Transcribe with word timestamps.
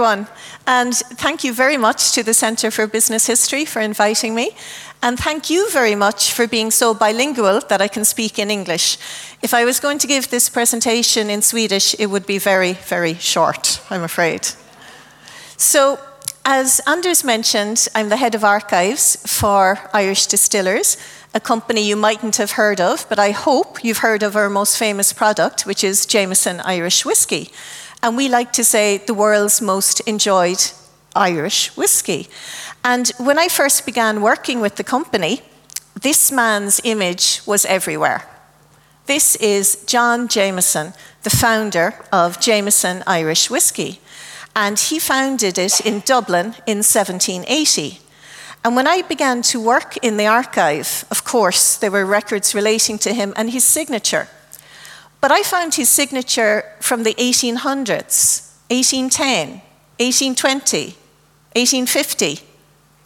Everyone, 0.00 0.28
and 0.66 0.96
thank 0.96 1.44
you 1.44 1.52
very 1.52 1.76
much 1.76 2.12
to 2.12 2.22
the 2.22 2.32
Centre 2.32 2.70
for 2.70 2.86
Business 2.86 3.26
History 3.26 3.66
for 3.66 3.80
inviting 3.80 4.34
me. 4.34 4.52
And 5.02 5.18
thank 5.18 5.50
you 5.50 5.70
very 5.70 5.94
much 5.94 6.32
for 6.32 6.46
being 6.46 6.70
so 6.70 6.94
bilingual 6.94 7.60
that 7.68 7.82
I 7.82 7.88
can 7.88 8.06
speak 8.06 8.38
in 8.38 8.50
English. 8.50 8.96
If 9.42 9.52
I 9.52 9.66
was 9.66 9.78
going 9.78 9.98
to 9.98 10.06
give 10.06 10.30
this 10.30 10.48
presentation 10.48 11.28
in 11.28 11.42
Swedish, 11.42 11.94
it 11.98 12.06
would 12.06 12.24
be 12.24 12.38
very, 12.38 12.72
very 12.88 13.12
short, 13.12 13.82
I'm 13.90 14.02
afraid. 14.02 14.48
So, 15.58 15.98
as 16.46 16.80
Anders 16.86 17.22
mentioned, 17.22 17.86
I'm 17.94 18.08
the 18.08 18.16
head 18.16 18.34
of 18.34 18.42
archives 18.42 19.16
for 19.26 19.78
Irish 19.92 20.28
Distillers, 20.28 20.96
a 21.34 21.40
company 21.40 21.82
you 21.82 21.96
mightn't 21.96 22.36
have 22.36 22.52
heard 22.52 22.80
of, 22.80 23.06
but 23.10 23.18
I 23.18 23.32
hope 23.32 23.84
you've 23.84 23.98
heard 23.98 24.22
of 24.22 24.34
our 24.34 24.48
most 24.48 24.78
famous 24.78 25.12
product, 25.12 25.66
which 25.66 25.84
is 25.84 26.06
Jameson 26.06 26.60
Irish 26.60 27.04
Whiskey 27.04 27.50
and 28.02 28.16
we 28.16 28.28
like 28.28 28.52
to 28.54 28.64
say 28.64 28.98
the 28.98 29.14
world's 29.14 29.60
most 29.60 30.00
enjoyed 30.00 30.62
Irish 31.14 31.76
whiskey. 31.76 32.28
And 32.84 33.10
when 33.18 33.38
I 33.38 33.48
first 33.48 33.84
began 33.84 34.22
working 34.22 34.60
with 34.60 34.76
the 34.76 34.84
company, 34.84 35.42
this 36.00 36.32
man's 36.32 36.80
image 36.84 37.42
was 37.46 37.64
everywhere. 37.66 38.26
This 39.06 39.36
is 39.36 39.84
John 39.86 40.28
Jameson, 40.28 40.94
the 41.24 41.30
founder 41.30 41.94
of 42.12 42.40
Jameson 42.40 43.02
Irish 43.06 43.50
Whiskey. 43.50 44.00
And 44.54 44.78
he 44.78 44.98
founded 44.98 45.58
it 45.58 45.80
in 45.84 46.00
Dublin 46.00 46.54
in 46.66 46.78
1780. 46.78 48.00
And 48.64 48.76
when 48.76 48.86
I 48.86 49.02
began 49.02 49.42
to 49.42 49.60
work 49.60 49.96
in 49.98 50.16
the 50.16 50.26
archive, 50.26 51.04
of 51.10 51.24
course, 51.24 51.76
there 51.76 51.90
were 51.90 52.04
records 52.04 52.54
relating 52.54 52.98
to 52.98 53.12
him 53.12 53.32
and 53.36 53.50
his 53.50 53.64
signature. 53.64 54.28
But 55.20 55.30
I 55.30 55.42
found 55.42 55.74
his 55.74 55.88
signature 55.88 56.64
from 56.80 57.02
the 57.02 57.14
1800s, 57.14 58.48
1810, 58.70 59.60
1820, 59.98 60.96
1850, 61.52 62.26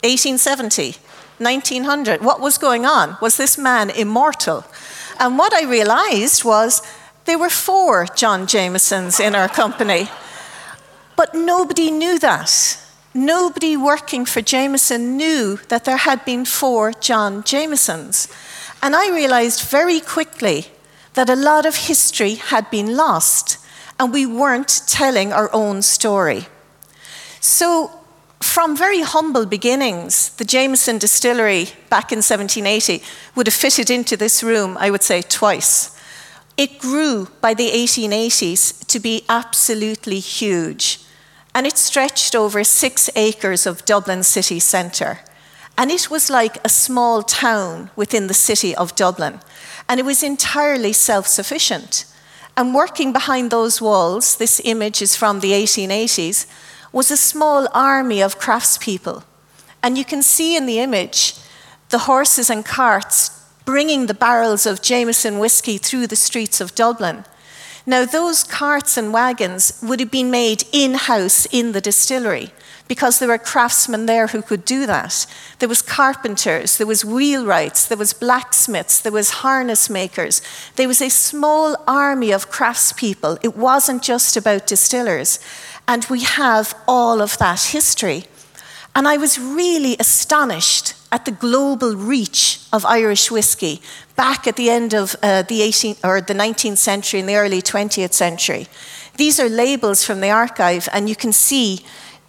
1870, 0.02 0.96
1900. 1.38 2.22
What 2.22 2.40
was 2.40 2.58
going 2.58 2.86
on? 2.86 3.16
Was 3.20 3.36
this 3.36 3.58
man 3.58 3.90
immortal? 3.90 4.64
And 5.18 5.38
what 5.38 5.52
I 5.52 5.64
realized 5.64 6.44
was 6.44 6.82
there 7.24 7.38
were 7.38 7.50
four 7.50 8.06
John 8.14 8.46
Jamesons 8.46 9.18
in 9.18 9.34
our 9.34 9.48
company. 9.48 10.08
But 11.16 11.34
nobody 11.34 11.90
knew 11.90 12.18
that. 12.18 12.78
Nobody 13.14 13.76
working 13.76 14.26
for 14.26 14.40
Jameson 14.40 15.16
knew 15.16 15.58
that 15.68 15.84
there 15.84 15.96
had 15.96 16.24
been 16.24 16.44
four 16.44 16.92
John 16.92 17.42
Jamesons. 17.44 18.28
And 18.82 18.94
I 18.94 19.08
realized 19.10 19.68
very 19.68 20.00
quickly 20.00 20.66
that 21.14 21.30
a 21.30 21.36
lot 21.36 21.66
of 21.66 21.76
history 21.76 22.34
had 22.34 22.70
been 22.70 22.96
lost 22.96 23.58
and 23.98 24.12
we 24.12 24.26
weren't 24.26 24.82
telling 24.86 25.32
our 25.32 25.52
own 25.52 25.82
story. 25.82 26.46
So, 27.40 27.90
from 28.40 28.76
very 28.76 29.00
humble 29.00 29.46
beginnings, 29.46 30.30
the 30.36 30.44
Jameson 30.44 30.98
distillery 30.98 31.68
back 31.88 32.12
in 32.12 32.18
1780 32.18 33.02
would 33.34 33.46
have 33.46 33.54
fitted 33.54 33.90
into 33.90 34.16
this 34.16 34.42
room, 34.42 34.76
I 34.78 34.90
would 34.90 35.02
say, 35.02 35.22
twice. 35.22 35.98
It 36.56 36.78
grew 36.78 37.28
by 37.40 37.54
the 37.54 37.70
1880s 37.70 38.86
to 38.86 39.00
be 39.00 39.24
absolutely 39.28 40.20
huge, 40.20 41.00
and 41.54 41.66
it 41.66 41.78
stretched 41.78 42.34
over 42.34 42.62
six 42.64 43.08
acres 43.16 43.66
of 43.66 43.84
Dublin 43.84 44.22
city 44.22 44.60
centre. 44.60 45.20
And 45.76 45.90
it 45.90 46.10
was 46.10 46.30
like 46.30 46.58
a 46.64 46.68
small 46.68 47.22
town 47.22 47.90
within 47.96 48.26
the 48.28 48.34
city 48.34 48.74
of 48.76 48.94
Dublin 48.94 49.40
and 49.88 50.00
it 50.00 50.06
was 50.06 50.22
entirely 50.22 50.92
self 50.92 51.26
sufficient. 51.26 52.06
And 52.56 52.74
working 52.74 53.12
behind 53.12 53.50
those 53.50 53.82
walls, 53.82 54.36
this 54.36 54.60
image 54.64 55.02
is 55.02 55.16
from 55.16 55.40
the 55.40 55.50
1880s, 55.52 56.46
was 56.92 57.10
a 57.10 57.16
small 57.16 57.66
army 57.74 58.22
of 58.22 58.38
craftspeople. 58.38 59.24
And 59.82 59.98
you 59.98 60.04
can 60.04 60.22
see 60.22 60.56
in 60.56 60.66
the 60.66 60.78
image 60.78 61.34
the 61.90 62.00
horses 62.00 62.48
and 62.50 62.64
carts 62.64 63.30
bringing 63.64 64.06
the 64.06 64.14
barrels 64.14 64.66
of 64.66 64.82
Jameson 64.82 65.38
whiskey 65.38 65.78
through 65.78 66.06
the 66.06 66.16
streets 66.16 66.60
of 66.60 66.74
Dublin. 66.74 67.24
Now, 67.86 68.04
those 68.04 68.44
carts 68.44 68.96
and 68.96 69.12
wagons 69.12 69.78
would 69.82 70.00
have 70.00 70.10
been 70.10 70.30
made 70.30 70.64
in 70.72 70.94
house 70.94 71.46
in 71.50 71.72
the 71.72 71.80
distillery 71.80 72.52
because 72.94 73.18
there 73.18 73.28
were 73.28 73.38
craftsmen 73.38 74.06
there 74.06 74.28
who 74.28 74.40
could 74.40 74.64
do 74.64 74.86
that. 74.86 75.26
There 75.58 75.68
was 75.68 75.82
carpenters, 75.82 76.76
there 76.76 76.86
was 76.86 77.02
wheelwrights, 77.02 77.88
there 77.88 77.98
was 77.98 78.12
blacksmiths, 78.12 79.00
there 79.00 79.10
was 79.10 79.42
harness 79.42 79.90
makers. 79.90 80.40
There 80.76 80.86
was 80.86 81.02
a 81.02 81.10
small 81.10 81.74
army 81.88 82.30
of 82.30 82.52
craftspeople. 82.52 83.40
It 83.42 83.56
wasn't 83.56 84.00
just 84.00 84.36
about 84.36 84.68
distillers. 84.68 85.40
And 85.88 86.06
we 86.08 86.20
have 86.20 86.72
all 86.86 87.20
of 87.20 87.36
that 87.38 87.62
history. 87.72 88.26
And 88.94 89.08
I 89.08 89.16
was 89.16 89.40
really 89.40 89.96
astonished 89.98 90.94
at 91.10 91.24
the 91.24 91.32
global 91.32 91.96
reach 91.96 92.60
of 92.72 92.84
Irish 92.84 93.28
whiskey 93.28 93.82
back 94.14 94.46
at 94.46 94.54
the 94.54 94.70
end 94.70 94.94
of 94.94 95.16
uh, 95.20 95.42
the 95.42 95.62
18th 95.62 96.04
or 96.04 96.20
the 96.20 96.32
19th 96.32 96.78
century 96.78 97.18
and 97.18 97.28
the 97.28 97.34
early 97.34 97.60
20th 97.60 98.12
century. 98.12 98.68
These 99.16 99.40
are 99.40 99.48
labels 99.48 100.04
from 100.04 100.20
the 100.20 100.30
archive, 100.30 100.88
and 100.92 101.08
you 101.08 101.16
can 101.16 101.32
see 101.32 101.84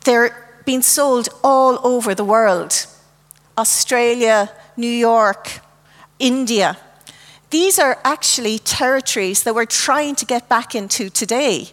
they're 0.05 0.44
being 0.65 0.81
sold 0.81 1.29
all 1.43 1.79
over 1.83 2.15
the 2.15 2.25
world 2.25 2.87
Australia, 3.57 4.51
New 4.75 4.87
York, 4.87 5.61
India. 6.19 6.77
These 7.49 7.79
are 7.79 7.99
actually 8.03 8.59
territories 8.59 9.43
that 9.43 9.55
we're 9.55 9.65
trying 9.65 10.15
to 10.15 10.25
get 10.25 10.49
back 10.49 10.75
into 10.75 11.09
today. 11.09 11.69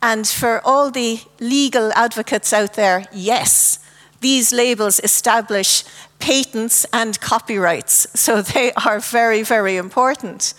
And 0.00 0.28
for 0.28 0.60
all 0.64 0.90
the 0.90 1.20
legal 1.40 1.92
advocates 1.94 2.52
out 2.52 2.74
there, 2.74 3.06
yes, 3.12 3.78
these 4.20 4.52
labels 4.52 5.00
establish 5.00 5.82
patents 6.18 6.86
and 6.92 7.20
copyrights. 7.20 8.06
So 8.18 8.42
they 8.54 8.72
are 8.74 9.00
very, 9.00 9.42
very 9.42 9.76
important. 9.76 10.54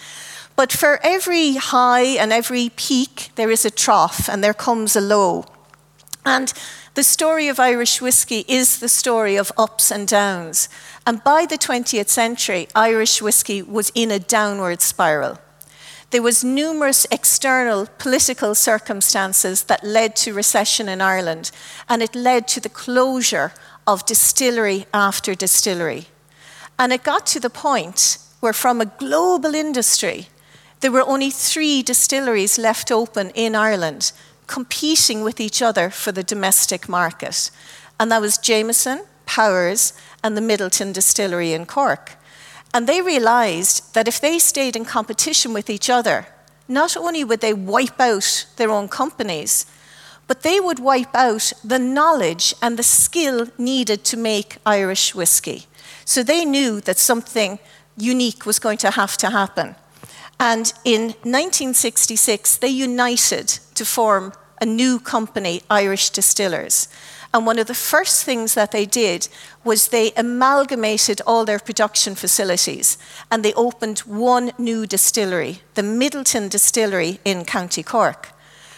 But 0.56 0.72
for 0.72 1.00
every 1.03 1.56
high 1.56 2.17
and 2.19 2.31
every 2.31 2.69
peak, 2.75 3.31
there 3.35 3.52
is 3.52 3.66
a 3.66 3.72
trough 3.72 4.29
and 4.29 4.44
there 4.44 4.53
comes 4.53 4.96
a 4.96 5.02
low. 5.02 5.46
And 6.25 6.52
the 6.96 7.04
story 7.04 7.50
of 7.50 7.60
Irish 7.60 8.02
whiskey 8.02 8.46
is 8.48 8.80
the 8.80 8.88
story 8.88 9.36
of 9.36 9.52
ups 9.58 9.92
and 9.92 10.08
downs. 10.08 10.70
And 11.06 11.22
by 11.24 11.46
the 11.46 11.58
20th 11.58 12.08
century, 12.08 12.70
Irish 12.74 13.22
whiskey 13.22 13.62
was 13.62 13.92
in 13.94 14.12
a 14.12 14.20
downward 14.20 14.82
spiral. 14.82 15.38
There 16.12 16.22
was 16.22 16.46
numerous 16.46 17.06
external 17.12 17.88
political 17.98 18.56
circumstances 18.56 19.64
that 19.64 19.84
led 19.84 20.16
to 20.18 20.34
recession 20.34 20.88
in 20.88 21.02
Ireland, 21.02 21.52
and 21.90 22.02
it 22.02 22.16
led 22.16 22.48
to 22.50 22.62
the 22.62 22.70
closure 22.70 23.52
of 23.86 24.06
distillery 24.06 24.86
after 24.94 25.36
distillery. 25.36 26.08
And 26.80 26.94
it 26.94 27.04
got 27.04 27.26
to 27.28 27.42
the 27.42 27.50
point 27.50 28.20
where, 28.40 28.54
from 28.54 28.80
a 28.80 28.86
global 28.86 29.54
industry, 29.54 30.30
there 30.80 30.92
were 30.92 31.06
only 31.06 31.30
three 31.30 31.84
distilleries 31.84 32.58
left 32.58 32.90
open 32.90 33.32
in 33.32 33.54
Ireland 33.54 34.14
competing 34.48 35.22
with 35.24 35.40
each 35.40 35.62
other 35.62 35.90
for 35.90 36.12
the 36.12 36.24
domestic 36.24 36.88
market. 36.88 37.52
And 38.00 38.12
that 38.12 38.22
was 38.22 38.38
Jameson, 38.38 39.06
Powers, 39.26 39.94
and 40.24 40.36
the 40.36 40.42
Midleton 40.42 40.94
Distillery 40.94 41.54
in 41.54 41.66
Cork. 41.66 42.14
And 42.74 42.88
they 42.88 43.02
realized 43.02 43.94
that 43.94 44.08
if 44.08 44.20
they 44.20 44.40
stayed 44.40 44.76
in 44.76 44.86
competition 44.86 45.54
with 45.54 45.70
each 45.70 45.90
other, 45.90 46.28
not 46.68 46.98
only 46.98 47.24
would 47.24 47.42
they 47.42 47.54
wipe 47.54 48.00
out 48.00 48.46
their 48.58 48.72
own 48.72 48.88
companies, 48.88 49.66
but 50.28 50.42
they 50.42 50.60
would 50.60 50.80
wipe 50.80 51.16
out 51.16 51.54
the 51.64 51.80
knowledge 51.80 52.53
and 52.62 52.78
the 52.78 52.84
skill 52.84 53.48
needed 53.58 54.03
to 54.06 54.18
make 54.18 54.58
Irish 54.66 55.14
whiskey. 55.14 55.68
So 56.03 56.24
they 56.24 56.46
knew 56.46 56.82
that 56.82 56.98
something 56.98 57.59
unique 57.96 58.46
was 58.46 58.59
going 58.59 58.78
to 58.80 58.91
have 58.91 59.18
to 59.18 59.30
happen. 59.30 59.76
And 60.40 60.73
in 60.84 61.02
1966, 61.23 62.58
they 62.58 62.67
united 62.67 63.47
to 63.76 63.85
form 63.85 64.34
a 64.61 64.66
new 64.66 64.99
company, 64.99 65.61
Irish 65.70 66.09
Distillers. 66.09 66.87
And 67.34 67.46
one 67.46 67.59
of 67.59 67.67
the 67.67 67.73
first 67.73 68.23
things 68.23 68.53
that 68.53 68.72
they 68.72 68.85
did 68.85 69.28
was 69.66 69.90
they 69.90 70.14
amalgamated 70.16 71.22
all 71.28 71.43
their 71.43 71.59
production 71.59 72.16
facilities 72.16 72.97
and 73.29 73.43
they 73.43 73.53
opened 73.55 73.99
one 73.99 74.53
new 74.58 74.85
distillery, 74.85 75.61
the 75.73 75.82
Midleton 75.82 76.49
Distillery 76.49 77.20
in 77.26 77.43
County 77.43 77.84
Cork. 77.84 78.29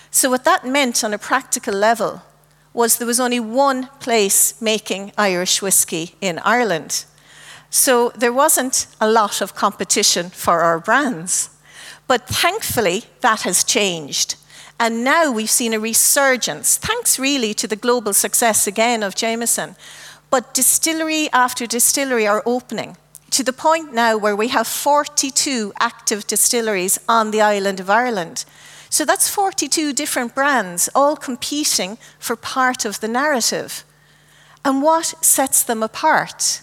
So, 0.10 0.32
what 0.32 0.44
that 0.46 0.66
meant 0.66 1.04
on 1.04 1.14
a 1.14 1.20
practical 1.20 1.76
level 1.76 2.24
was 2.74 2.98
there 2.98 3.06
was 3.06 3.20
only 3.20 3.40
one 3.40 3.88
place 4.00 4.60
making 4.60 5.12
Irish 5.18 5.62
whiskey 5.62 6.16
in 6.20 6.40
Ireland. 6.40 7.06
So, 7.70 8.10
there 8.16 8.34
wasn't 8.34 8.88
a 9.02 9.10
lot 9.10 9.42
of 9.42 9.56
competition 9.56 10.30
for 10.30 10.62
our 10.62 10.80
brands. 10.80 11.50
But 12.08 12.28
thankfully, 12.28 13.04
that 13.22 13.42
has 13.42 13.64
changed. 13.64 14.36
And 14.80 15.04
now 15.04 15.32
we've 15.32 15.50
seen 15.50 15.74
a 15.74 15.80
resurgence, 15.80 16.78
thanks 16.78 17.18
really 17.20 17.54
to 17.56 17.68
the 17.68 17.76
global 17.76 18.14
success 18.14 18.68
again 18.68 19.04
of 19.04 19.16
Jameson. 19.16 19.76
But 20.30 20.54
distillery 20.54 21.30
after 21.34 21.66
distillery 21.66 22.28
are 22.28 22.44
opening 22.46 22.96
to 23.32 23.44
the 23.44 23.54
point 23.54 23.94
now 23.94 24.18
where 24.18 24.36
we 24.36 24.50
have 24.50 24.68
42 24.68 25.74
active 25.80 26.28
distilleries 26.28 27.00
on 27.10 27.32
the 27.32 27.42
island 27.42 27.80
of 27.80 27.90
Ireland. 27.90 28.46
So 28.90 29.04
that's 29.04 29.30
42 29.30 29.94
different 29.94 30.34
brands 30.34 30.90
all 30.96 31.16
competing 31.16 31.98
for 32.20 32.36
part 32.36 32.86
of 32.86 33.00
the 33.00 33.08
narrative. 33.08 33.84
And 34.64 34.82
what 34.82 35.14
sets 35.24 35.64
them 35.64 35.84
apart? 35.84 36.62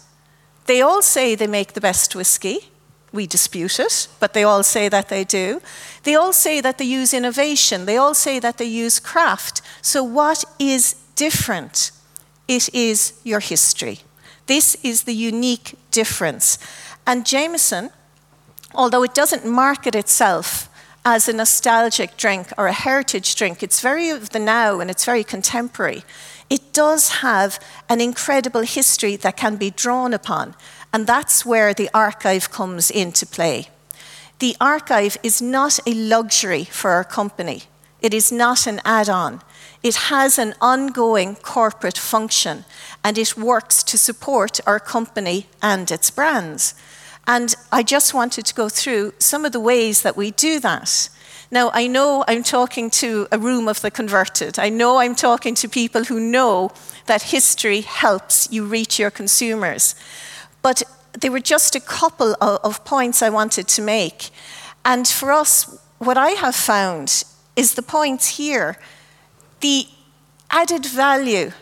They 0.66 0.80
all 0.80 1.02
say 1.02 1.34
they 1.34 1.46
make 1.46 1.72
the 1.72 1.80
best 1.80 2.14
whiskey. 2.14 2.70
We 3.12 3.26
dispute 3.26 3.78
it, 3.78 4.08
but 4.18 4.32
they 4.32 4.42
all 4.42 4.62
say 4.62 4.88
that 4.88 5.08
they 5.08 5.22
do. 5.22 5.60
They 6.02 6.16
all 6.16 6.32
say 6.32 6.60
that 6.60 6.78
they 6.78 6.84
use 6.84 7.14
innovation. 7.14 7.86
They 7.86 7.96
all 7.96 8.14
say 8.14 8.40
that 8.40 8.58
they 8.58 8.64
use 8.64 8.98
craft. 8.98 9.62
So, 9.82 10.02
what 10.02 10.44
is 10.58 10.96
different? 11.14 11.92
It 12.48 12.74
is 12.74 13.12
your 13.22 13.40
history. 13.40 14.00
This 14.46 14.76
is 14.82 15.04
the 15.04 15.14
unique 15.14 15.76
difference. 15.90 16.58
And 17.06 17.24
Jameson, 17.24 17.90
although 18.74 19.02
it 19.02 19.14
doesn't 19.14 19.46
market 19.46 19.94
itself 19.94 20.68
as 21.04 21.28
a 21.28 21.32
nostalgic 21.32 22.16
drink 22.16 22.48
or 22.58 22.66
a 22.66 22.72
heritage 22.72 23.36
drink, 23.36 23.62
it's 23.62 23.80
very 23.80 24.10
of 24.10 24.30
the 24.30 24.38
now 24.38 24.80
and 24.80 24.90
it's 24.90 25.04
very 25.04 25.24
contemporary. 25.24 26.02
It 26.50 26.72
does 26.72 27.20
have 27.20 27.58
an 27.88 28.00
incredible 28.00 28.62
history 28.62 29.16
that 29.16 29.36
can 29.36 29.56
be 29.56 29.70
drawn 29.70 30.12
upon, 30.14 30.54
and 30.92 31.06
that's 31.06 31.44
where 31.44 31.74
the 31.74 31.90
archive 31.94 32.50
comes 32.50 32.90
into 32.90 33.26
play. 33.26 33.68
The 34.38 34.56
archive 34.60 35.16
is 35.22 35.40
not 35.40 35.78
a 35.86 35.94
luxury 35.94 36.64
for 36.64 36.90
our 36.90 37.04
company. 37.04 37.62
It 38.02 38.12
is 38.12 38.30
not 38.30 38.66
an 38.66 38.80
add 38.84 39.08
on. 39.08 39.40
It 39.82 39.94
has 40.10 40.38
an 40.38 40.54
ongoing 40.60 41.36
corporate 41.36 41.96
function 41.96 42.64
and 43.02 43.16
it 43.16 43.36
works 43.36 43.82
to 43.84 43.96
support 43.96 44.60
our 44.66 44.80
company 44.80 45.46
and 45.62 45.90
its 45.90 46.10
brands. 46.10 46.74
And 47.26 47.54
I 47.72 47.82
just 47.82 48.12
wanted 48.12 48.44
to 48.46 48.54
go 48.54 48.68
through 48.68 49.14
some 49.18 49.44
of 49.44 49.52
the 49.52 49.60
ways 49.60 50.02
that 50.02 50.16
we 50.16 50.30
do 50.30 50.60
that. 50.60 51.08
Now, 51.50 51.70
I 51.72 51.86
know 51.86 52.24
I'm 52.26 52.42
talking 52.42 52.90
to 52.90 53.28
a 53.30 53.38
room 53.38 53.68
of 53.68 53.80
the 53.80 53.90
converted. 53.90 54.58
I 54.58 54.68
know 54.68 54.98
I'm 54.98 55.14
talking 55.14 55.54
to 55.56 55.68
people 55.68 56.04
who 56.04 56.18
know 56.18 56.72
that 57.06 57.22
history 57.22 57.82
helps 57.82 58.48
you 58.50 58.64
reach 58.64 58.98
your 58.98 59.10
consumers. 59.10 59.94
But 60.62 60.82
there 61.12 61.30
were 61.30 61.40
just 61.40 61.74
a 61.74 61.80
couple 61.80 62.36
of 62.40 62.84
points 62.84 63.22
I 63.22 63.30
wanted 63.30 63.68
to 63.68 63.82
make. 63.82 64.30
And 64.84 65.06
for 65.06 65.32
us, 65.32 65.78
what 65.98 66.18
I 66.18 66.30
have 66.30 66.56
found 66.56 67.24
is 67.56 67.74
the 67.74 67.82
points 67.82 68.36
here 68.36 68.76
the 69.60 69.86
added 70.50 70.84
value 70.84 71.52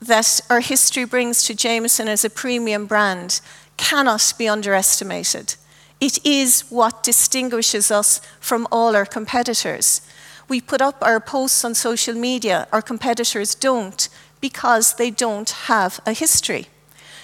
that 0.00 0.40
our 0.50 0.60
history 0.60 1.04
brings 1.04 1.42
to 1.44 1.54
Jameson 1.54 2.06
as 2.08 2.24
a 2.24 2.30
premium 2.30 2.86
brand 2.86 3.40
cannot 3.80 4.34
be 4.38 4.46
underestimated. 4.46 5.56
It 6.00 6.24
is 6.24 6.64
what 6.70 7.02
distinguishes 7.02 7.90
us 7.90 8.20
from 8.38 8.68
all 8.70 8.94
our 8.94 9.06
competitors. 9.06 10.02
We 10.48 10.60
put 10.60 10.82
up 10.82 10.98
our 11.02 11.20
posts 11.20 11.64
on 11.64 11.74
social 11.74 12.14
media, 12.14 12.68
our 12.72 12.82
competitors 12.82 13.54
don't, 13.54 14.08
because 14.40 14.94
they 14.94 15.10
don't 15.10 15.50
have 15.68 16.00
a 16.06 16.12
history. 16.12 16.66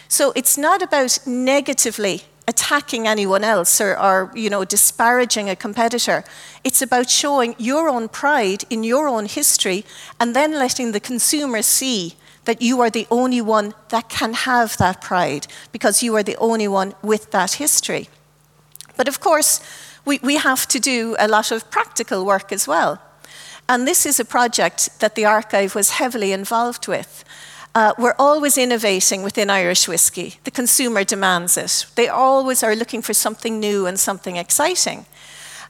So 0.09 0.33
it's 0.35 0.57
not 0.57 0.83
about 0.83 1.19
negatively 1.27 2.23
attacking 2.49 3.07
anyone 3.07 3.45
else 3.45 3.81
or, 3.81 3.99
or, 3.99 4.33
you 4.35 4.49
know, 4.49 4.65
disparaging 4.65 5.51
a 5.51 5.57
competitor. 5.57 6.25
It's 6.65 6.81
about 6.81 7.11
showing 7.11 7.55
your 7.59 7.89
own 7.89 8.09
pride 8.09 8.65
in 8.71 8.85
your 8.85 9.09
own 9.09 9.27
history 9.27 9.85
and 10.19 10.35
then 10.35 10.53
letting 10.53 10.93
the 10.93 11.01
consumer 11.01 11.63
see 11.63 12.15
that 12.47 12.63
you 12.63 12.81
are 12.81 12.91
the 12.91 13.07
only 13.11 13.41
one 13.41 13.75
that 13.91 14.09
can 14.09 14.33
have 14.33 14.77
that 14.79 15.01
pride 15.01 15.47
because 15.71 16.03
you 16.03 16.17
are 16.17 16.23
the 16.23 16.37
only 16.37 16.67
one 16.67 16.95
with 17.03 17.31
that 17.31 17.55
history. 17.55 18.09
But 18.97 19.09
of 19.09 19.21
course, 19.21 19.61
we, 20.05 20.19
we 20.23 20.37
have 20.37 20.67
to 20.69 20.81
do 20.81 21.15
a 21.19 21.29
lot 21.29 21.53
of 21.53 21.71
practical 21.71 22.25
work 22.25 22.53
as 22.53 22.67
well. 22.67 23.03
And 23.69 23.87
this 23.87 24.07
is 24.07 24.21
a 24.21 24.25
project 24.25 25.01
that 25.01 25.17
the 25.17 25.25
archive 25.25 25.75
was 25.75 25.91
heavily 25.91 26.33
involved 26.33 26.89
with. 26.89 27.25
Uh, 27.75 27.93
we're 27.99 28.15
always 28.19 28.57
innovating 28.57 29.23
within 29.23 29.51
Irish 29.51 29.87
whiskey. 29.87 30.37
The 30.45 30.51
consumer 30.51 31.05
demands 31.05 31.59
it. 31.59 31.87
They 31.95 32.09
always 32.09 32.63
are 32.63 32.75
looking 32.75 33.03
for 33.03 33.13
something 33.13 33.61
new 33.61 33.87
and 33.87 34.01
something 34.01 34.37
exciting. 34.37 35.05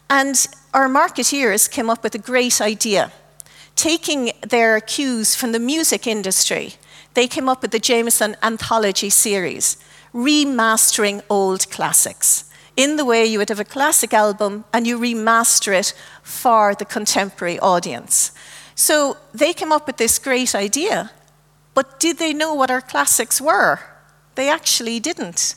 And 0.08 0.46
our 0.72 0.88
marketeers 0.88 1.69
came 1.69 1.90
up 1.90 2.05
with 2.05 2.14
a 2.14 2.19
great 2.19 2.61
idea. 2.61 3.11
Taking 3.76 4.32
their 4.46 4.81
cues 4.81 5.37
from 5.37 5.52
the 5.52 5.61
music 5.61 6.06
industry, 6.06 6.75
they 7.14 7.28
came 7.28 7.49
up 7.49 7.62
with 7.62 7.70
the 7.70 7.78
Jameson 7.78 8.37
Anthology 8.43 9.11
series, 9.11 9.76
remastering 10.12 11.23
old 11.31 11.70
classics. 11.70 12.44
In 12.76 12.96
the 12.96 13.05
way 13.05 13.25
you 13.25 13.38
would 13.38 13.49
have 13.49 13.61
a 13.61 13.64
classic 13.64 14.12
album 14.12 14.64
and 14.73 14.87
you 14.87 14.99
remaster 14.99 15.73
it 15.73 15.94
for 16.23 16.75
the 16.75 16.84
contemporary 16.84 17.58
audience. 17.61 18.32
So 18.75 19.17
they 19.32 19.52
came 19.55 19.73
up 19.73 19.87
with 19.87 19.96
this 19.96 20.19
great 20.19 20.55
idea 20.55 21.11
but 21.76 22.00
did 22.00 22.17
they 22.17 22.32
know 22.32 22.55
what 22.55 22.70
our 22.70 22.81
classics 22.81 23.38
were? 23.38 23.81
They 24.34 24.49
actually 24.49 24.99
didn't. 24.99 25.56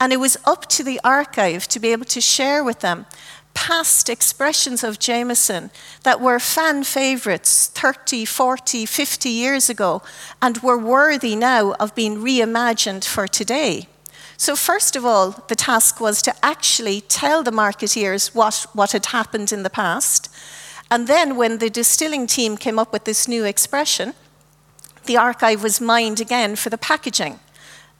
And 0.00 0.10
it 0.10 0.16
was 0.16 0.38
up 0.46 0.64
to 0.70 0.82
the 0.82 0.98
archive 1.04 1.68
to 1.68 1.78
be 1.78 1.92
able 1.92 2.06
to 2.06 2.20
share 2.22 2.64
with 2.64 2.80
them 2.80 3.04
past 3.54 4.08
expressions 4.08 4.82
of 4.82 4.98
Jameson 4.98 5.70
that 6.02 6.20
were 6.20 6.38
fan 6.38 6.84
favourites 6.84 7.68
30, 7.68 8.24
40, 8.24 8.86
50 8.86 9.28
years 9.28 9.70
ago 9.70 10.02
and 10.40 10.58
were 10.58 10.78
worthy 10.78 11.36
now 11.36 11.72
of 11.74 11.94
being 11.94 12.18
reimagined 12.18 13.04
for 13.04 13.28
today. 13.28 13.86
So, 14.36 14.56
first 14.56 14.96
of 14.96 15.04
all, 15.04 15.44
the 15.48 15.54
task 15.54 16.00
was 16.00 16.22
to 16.22 16.34
actually 16.42 17.02
tell 17.02 17.42
the 17.42 17.50
marketeers 17.50 18.34
what, 18.34 18.66
what 18.72 18.92
had 18.92 19.06
happened 19.06 19.52
in 19.52 19.64
the 19.64 19.70
past. 19.70 20.34
And 20.90 21.06
then, 21.06 21.36
when 21.36 21.58
the 21.58 21.68
distilling 21.68 22.26
team 22.26 22.56
came 22.56 22.78
up 22.78 22.90
with 22.90 23.04
this 23.04 23.28
new 23.28 23.44
expression, 23.44 24.14
the 25.04 25.18
archive 25.18 25.62
was 25.62 25.80
mined 25.80 26.20
again 26.20 26.56
for 26.56 26.70
the 26.70 26.78
packaging. 26.78 27.38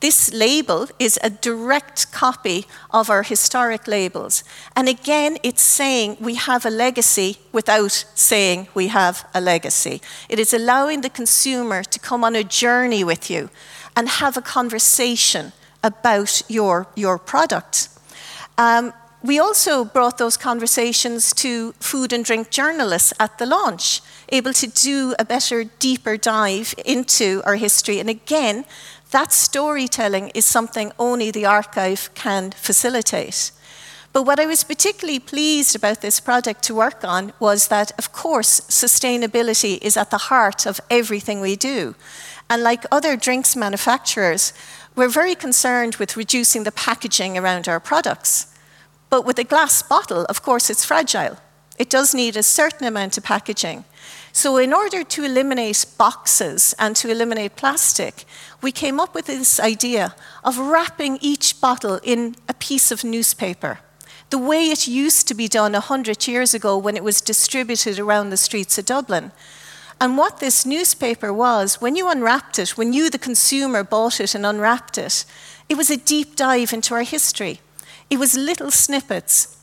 This 0.00 0.32
label 0.32 0.88
is 0.98 1.18
a 1.22 1.28
direct 1.28 2.10
copy 2.10 2.66
of 2.90 3.10
our 3.10 3.22
historic 3.22 3.86
labels. 3.86 4.44
And 4.74 4.88
again, 4.88 5.36
it's 5.42 5.62
saying 5.62 6.16
we 6.20 6.36
have 6.36 6.64
a 6.64 6.70
legacy 6.70 7.36
without 7.52 7.92
saying 8.14 8.68
we 8.72 8.88
have 8.88 9.28
a 9.34 9.42
legacy. 9.42 10.00
It 10.30 10.38
is 10.38 10.54
allowing 10.54 11.02
the 11.02 11.10
consumer 11.10 11.82
to 11.84 11.98
come 11.98 12.24
on 12.24 12.34
a 12.34 12.42
journey 12.42 13.04
with 13.04 13.30
you 13.30 13.50
and 13.94 14.08
have 14.08 14.38
a 14.38 14.42
conversation 14.42 15.52
about 15.84 16.42
your, 16.48 16.86
your 16.96 17.18
product. 17.18 17.88
Um, 18.56 18.94
we 19.22 19.38
also 19.38 19.84
brought 19.84 20.16
those 20.16 20.38
conversations 20.38 21.34
to 21.34 21.72
food 21.72 22.12
and 22.14 22.24
drink 22.24 22.48
journalists 22.48 23.12
at 23.20 23.36
the 23.36 23.44
launch, 23.44 24.00
able 24.30 24.54
to 24.54 24.66
do 24.66 25.14
a 25.18 25.26
better, 25.26 25.64
deeper 25.64 26.16
dive 26.16 26.74
into 26.86 27.42
our 27.44 27.56
history. 27.56 28.00
And 28.00 28.08
again, 28.08 28.64
that 29.10 29.32
storytelling 29.32 30.30
is 30.34 30.44
something 30.44 30.92
only 30.98 31.30
the 31.30 31.46
archive 31.46 32.10
can 32.14 32.52
facilitate. 32.52 33.52
But 34.12 34.24
what 34.24 34.40
I 34.40 34.46
was 34.46 34.64
particularly 34.64 35.20
pleased 35.20 35.76
about 35.76 36.00
this 36.00 36.18
project 36.18 36.64
to 36.64 36.74
work 36.74 37.04
on 37.04 37.32
was 37.38 37.68
that, 37.68 37.92
of 37.96 38.12
course, 38.12 38.60
sustainability 38.62 39.78
is 39.82 39.96
at 39.96 40.10
the 40.10 40.18
heart 40.18 40.66
of 40.66 40.80
everything 40.90 41.40
we 41.40 41.54
do. 41.54 41.94
And 42.48 42.62
like 42.62 42.84
other 42.90 43.16
drinks 43.16 43.54
manufacturers, 43.54 44.52
we're 44.96 45.08
very 45.08 45.36
concerned 45.36 45.96
with 45.96 46.16
reducing 46.16 46.64
the 46.64 46.72
packaging 46.72 47.38
around 47.38 47.68
our 47.68 47.78
products. 47.78 48.52
But 49.10 49.24
with 49.24 49.38
a 49.38 49.44
glass 49.44 49.82
bottle, 49.82 50.24
of 50.24 50.42
course, 50.42 50.70
it's 50.70 50.84
fragile. 50.84 51.38
It 51.78 51.88
does 51.88 52.12
need 52.12 52.36
a 52.36 52.42
certain 52.42 52.86
amount 52.86 53.16
of 53.16 53.24
packaging. 53.24 53.84
So, 54.32 54.58
in 54.58 54.72
order 54.72 55.02
to 55.02 55.24
eliminate 55.24 55.84
boxes 55.98 56.74
and 56.78 56.94
to 56.96 57.10
eliminate 57.10 57.56
plastic, 57.56 58.24
we 58.62 58.70
came 58.70 59.00
up 59.00 59.14
with 59.14 59.26
this 59.26 59.58
idea 59.58 60.14
of 60.44 60.58
wrapping 60.58 61.18
each 61.20 61.60
bottle 61.60 61.98
in 62.02 62.36
a 62.48 62.54
piece 62.54 62.92
of 62.92 63.02
newspaper, 63.02 63.80
the 64.30 64.38
way 64.38 64.70
it 64.70 64.86
used 64.86 65.26
to 65.28 65.34
be 65.34 65.48
done 65.48 65.72
100 65.72 66.28
years 66.28 66.54
ago 66.54 66.78
when 66.78 66.96
it 66.96 67.02
was 67.02 67.20
distributed 67.20 67.98
around 67.98 68.30
the 68.30 68.36
streets 68.36 68.78
of 68.78 68.86
Dublin. 68.86 69.32
And 70.00 70.16
what 70.16 70.38
this 70.38 70.64
newspaper 70.64 71.32
was, 71.32 71.80
when 71.80 71.96
you 71.96 72.08
unwrapped 72.08 72.58
it, 72.58 72.78
when 72.78 72.92
you, 72.92 73.10
the 73.10 73.18
consumer, 73.18 73.84
bought 73.84 74.20
it 74.20 74.34
and 74.34 74.46
unwrapped 74.46 74.96
it, 74.96 75.24
it 75.68 75.76
was 75.76 75.90
a 75.90 75.96
deep 75.96 76.36
dive 76.36 76.72
into 76.72 76.94
our 76.94 77.02
history. 77.02 77.60
It 78.08 78.18
was 78.18 78.36
little 78.36 78.70
snippets, 78.70 79.58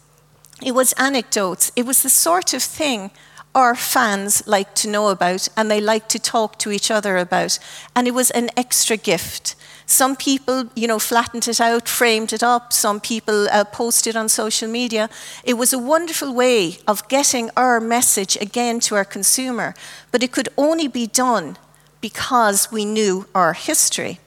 it 0.64 0.74
was 0.74 0.94
anecdotes, 0.94 1.72
it 1.76 1.86
was 1.86 2.04
the 2.04 2.10
sort 2.10 2.54
of 2.54 2.62
thing 2.62 3.12
our 3.58 3.74
fans 3.74 4.46
like 4.46 4.76
to 4.76 4.88
know 4.88 5.08
about 5.08 5.50
and 5.58 5.70
they 5.70 5.82
like 5.82 6.08
to 6.08 6.20
talk 6.20 6.60
to 6.60 6.72
each 6.72 6.92
other 6.92 7.18
about. 7.18 7.58
And 7.96 8.08
it 8.08 8.14
was 8.14 8.30
an 8.32 8.52
extra 8.56 8.98
gift. 8.98 9.56
Some 9.88 10.16
people, 10.16 10.66
you 10.76 10.88
know, 10.88 11.00
flattened 11.00 11.48
it 11.48 11.60
out, 11.60 11.90
framed 11.90 12.34
it 12.34 12.44
up. 12.44 12.72
Some 12.72 13.00
people 13.00 13.48
uh, 13.50 13.64
posted 13.64 14.16
on 14.16 14.30
social 14.30 14.70
media. 14.70 15.10
It 15.44 15.56
was 15.56 15.74
a 15.74 15.80
wonderful 15.80 16.36
way 16.36 16.78
of 16.88 17.08
getting 17.08 17.50
our 17.58 17.80
message 17.80 18.38
again 18.40 18.80
to 18.82 18.96
our 18.96 19.06
consumer, 19.06 19.74
but 20.12 20.22
it 20.22 20.32
could 20.32 20.50
only 20.56 20.88
be 20.88 21.08
done 21.08 21.58
because 22.00 22.72
we 22.72 22.86
knew 22.86 23.26
our 23.34 23.54
history. 23.54 24.20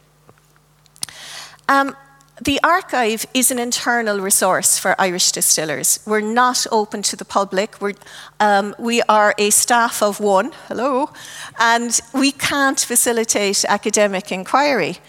Um, 1.69 1.95
The 2.43 2.59
archive 2.65 3.27
is 3.35 3.51
an 3.51 3.59
internal 3.59 4.19
resource 4.19 4.79
for 4.79 4.99
Irish 4.99 5.31
distillers. 5.31 6.01
We're 6.07 6.23
not 6.23 6.67
open 6.73 7.03
to 7.03 7.17
the 7.17 7.25
public. 7.27 7.79
We're, 7.83 7.93
um, 8.39 8.75
we 8.79 9.03
are 9.03 9.35
a 9.37 9.51
staff 9.51 10.03
of 10.03 10.21
one, 10.21 10.53
hello, 10.69 11.11
and 11.59 12.01
we 12.15 12.33
can't 12.33 12.81
facilitate 12.81 13.67
academic 13.69 14.33
inquiry. 14.33 15.01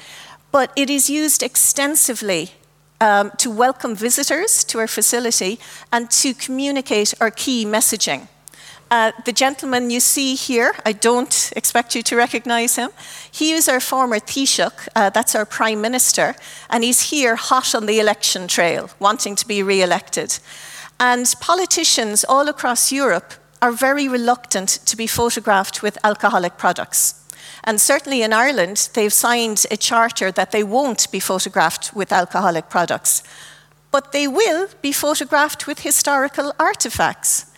But 0.52 0.74
it 0.76 0.90
is 0.90 1.10
used 1.10 1.42
extensively 1.42 2.52
um, 3.00 3.32
to 3.38 3.50
welcome 3.50 3.96
visitors 3.96 4.66
to 4.66 4.80
our 4.80 4.88
facility 4.88 5.58
and 5.90 6.12
to 6.12 6.34
communicate 6.34 7.14
our 7.22 7.32
key 7.32 7.66
messaging. 7.66 8.28
Uh, 8.92 9.14
the 9.24 9.32
gentleman 9.32 9.90
you 9.90 10.02
see 10.02 10.36
here, 10.36 10.74
I 10.86 10.92
don't 10.92 11.54
expect 11.56 11.96
you 11.96 12.04
to 12.04 12.18
recognize 12.18 12.76
him. 12.76 12.90
He 13.32 13.54
is 13.54 13.70
our 13.70 13.80
former 13.80 14.20
Taoiseach, 14.20 14.90
uh, 14.98 15.10
that's 15.10 15.34
our 15.34 15.46
Prime 15.46 15.80
Minister, 15.80 16.36
and 16.70 16.84
he's 16.84 17.10
here 17.10 17.38
hot 17.38 17.74
on 17.74 17.86
the 17.86 18.02
election 18.02 18.50
trail, 18.50 18.90
wanting 19.00 19.38
to 19.38 19.48
be 19.48 19.64
re 19.64 19.82
elected. 19.82 20.40
And 21.00 21.34
politicians 21.40 22.26
all 22.28 22.50
across 22.50 22.92
Europe 22.92 23.34
are 23.62 23.72
very 23.72 24.10
reluctant 24.10 24.68
to 24.86 24.98
be 24.98 25.08
photographed 25.08 25.82
with 25.82 25.98
alcoholic 26.04 26.58
products. 26.58 27.16
And 27.64 27.80
certainly 27.80 28.24
in 28.24 28.34
Ireland, 28.34 28.90
they've 28.94 29.14
signed 29.14 29.66
a 29.72 29.78
charter 29.78 30.34
that 30.34 30.52
they 30.52 30.64
won't 30.64 31.10
be 31.12 31.22
photographed 31.22 31.94
with 31.96 32.12
alcoholic 32.12 32.70
products. 32.70 33.24
But 33.90 34.12
they 34.12 34.28
will 34.28 34.68
be 34.82 34.92
photographed 34.92 35.66
with 35.66 35.80
historical 35.80 36.54
artifacts. 36.60 37.51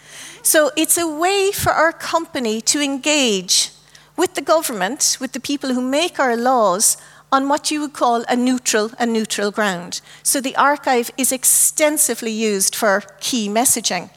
So 0.43 0.71
it's 0.75 0.97
a 0.97 1.07
way 1.07 1.51
for 1.53 1.71
our 1.71 1.93
company 1.93 2.59
to 2.61 2.81
engage 2.81 3.71
with 4.17 4.35
the 4.35 4.41
government, 4.41 5.17
with 5.19 5.31
the 5.31 5.39
people 5.39 5.73
who 5.73 5.81
make 5.81 6.19
our 6.19 6.35
laws, 6.35 6.97
on 7.31 7.47
what 7.49 7.71
you 7.71 7.81
would 7.81 7.93
call 7.93 8.23
a 8.29 8.35
neutral 8.35 8.91
and 8.99 9.11
neutral 9.11 9.51
ground. 9.51 10.01
So 10.21 10.39
the 10.39 10.55
archive 10.55 11.09
is 11.17 11.31
extensively 11.31 12.31
used 12.31 12.75
for 12.75 13.01
key 13.21 13.49
messaging. 13.49 14.11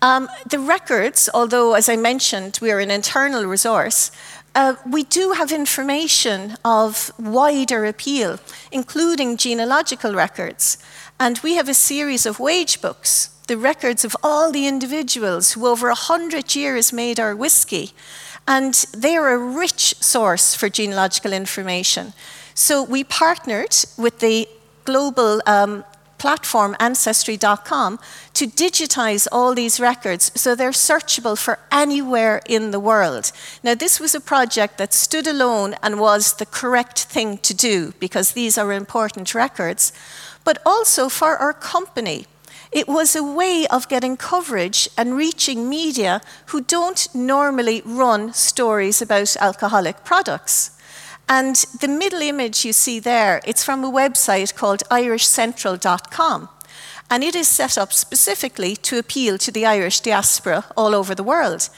Um, 0.00 0.28
the 0.48 0.58
records, 0.58 1.28
although 1.34 1.74
as 1.74 1.88
I 1.88 1.96
mentioned, 1.96 2.58
we 2.62 2.70
are 2.70 2.78
an 2.78 2.90
internal 2.90 3.44
resource, 3.44 4.10
uh, 4.54 4.76
we 4.88 5.02
do 5.02 5.32
have 5.32 5.52
information 5.52 6.56
of 6.64 7.10
wider 7.18 7.84
appeal, 7.84 8.38
including 8.70 9.36
genealogical 9.36 10.14
records. 10.14 10.78
And 11.18 11.38
we 11.42 11.54
have 11.56 11.68
a 11.68 11.74
series 11.74 12.24
of 12.24 12.40
wage 12.40 12.80
books, 12.80 13.30
the 13.46 13.56
records 13.56 14.04
of 14.04 14.16
all 14.22 14.52
the 14.52 14.66
individuals 14.66 15.52
who 15.52 15.66
over 15.66 15.88
a 15.88 15.94
hundred 15.94 16.54
years 16.54 16.92
made 16.92 17.18
our 17.18 17.34
whiskey. 17.34 17.92
And 18.46 18.74
they 18.96 19.16
are 19.16 19.32
a 19.32 19.38
rich 19.38 19.94
source 20.00 20.54
for 20.54 20.68
genealogical 20.68 21.32
information. 21.32 22.12
So 22.54 22.82
we 22.82 23.04
partnered 23.04 23.74
with 23.96 24.18
the 24.18 24.48
global 24.84 25.40
um, 25.46 25.84
platform 26.22 26.76
Ancestry.com 26.78 27.98
to 28.34 28.46
digitize 28.46 29.26
all 29.32 29.54
these 29.54 29.80
records 29.80 30.30
so 30.40 30.54
they're 30.54 30.70
searchable 30.70 31.36
for 31.36 31.58
anywhere 31.72 32.40
in 32.46 32.70
the 32.70 32.78
world. 32.78 33.32
Now, 33.64 33.74
this 33.74 33.98
was 33.98 34.14
a 34.14 34.20
project 34.20 34.78
that 34.78 34.94
stood 34.94 35.26
alone 35.26 35.74
and 35.82 35.98
was 35.98 36.34
the 36.34 36.46
correct 36.46 36.98
thing 37.04 37.38
to 37.38 37.54
do 37.54 37.92
because 37.98 38.32
these 38.32 38.56
are 38.56 38.72
important 38.72 39.34
records, 39.34 39.92
but 40.44 40.58
also 40.64 41.08
for 41.08 41.36
our 41.36 41.52
company. 41.52 42.26
It 42.72 42.88
was 42.88 43.14
a 43.14 43.22
way 43.22 43.66
of 43.70 43.88
getting 43.88 44.16
coverage 44.16 44.88
and 44.96 45.14
reaching 45.14 45.68
media 45.68 46.22
who 46.46 46.62
don't 46.62 47.06
normally 47.14 47.82
run 47.84 48.32
stories 48.32 49.02
about 49.02 49.36
alcoholic 49.36 50.04
products. 50.04 50.70
And 51.28 51.56
the 51.80 51.88
middle 51.88 52.22
image 52.22 52.64
you 52.64 52.72
see 52.72 52.98
there, 52.98 53.42
it's 53.46 53.62
from 53.62 53.84
a 53.84 53.90
website 53.90 54.54
called 54.54 54.82
irishcentral.com. 54.90 56.48
And 57.10 57.22
it 57.22 57.34
is 57.34 57.46
set 57.46 57.76
up 57.76 57.92
specifically 57.92 58.74
to 58.76 58.98
appeal 58.98 59.36
to 59.38 59.52
the 59.52 59.66
Irish 59.66 60.00
diaspora 60.00 60.64
all 60.74 60.94
over 60.94 61.14
the 61.14 61.22
world. 61.22 61.68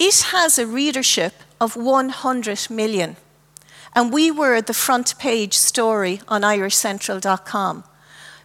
It 0.00 0.20
has 0.32 0.58
a 0.58 0.66
readership 0.66 1.34
of 1.60 1.76
100 1.76 2.70
million. 2.70 3.16
And 3.94 4.12
we 4.12 4.32
were 4.32 4.60
the 4.60 4.74
front 4.74 5.16
page 5.16 5.56
story 5.56 6.20
on 6.26 6.42
irishcentral.com. 6.42 7.84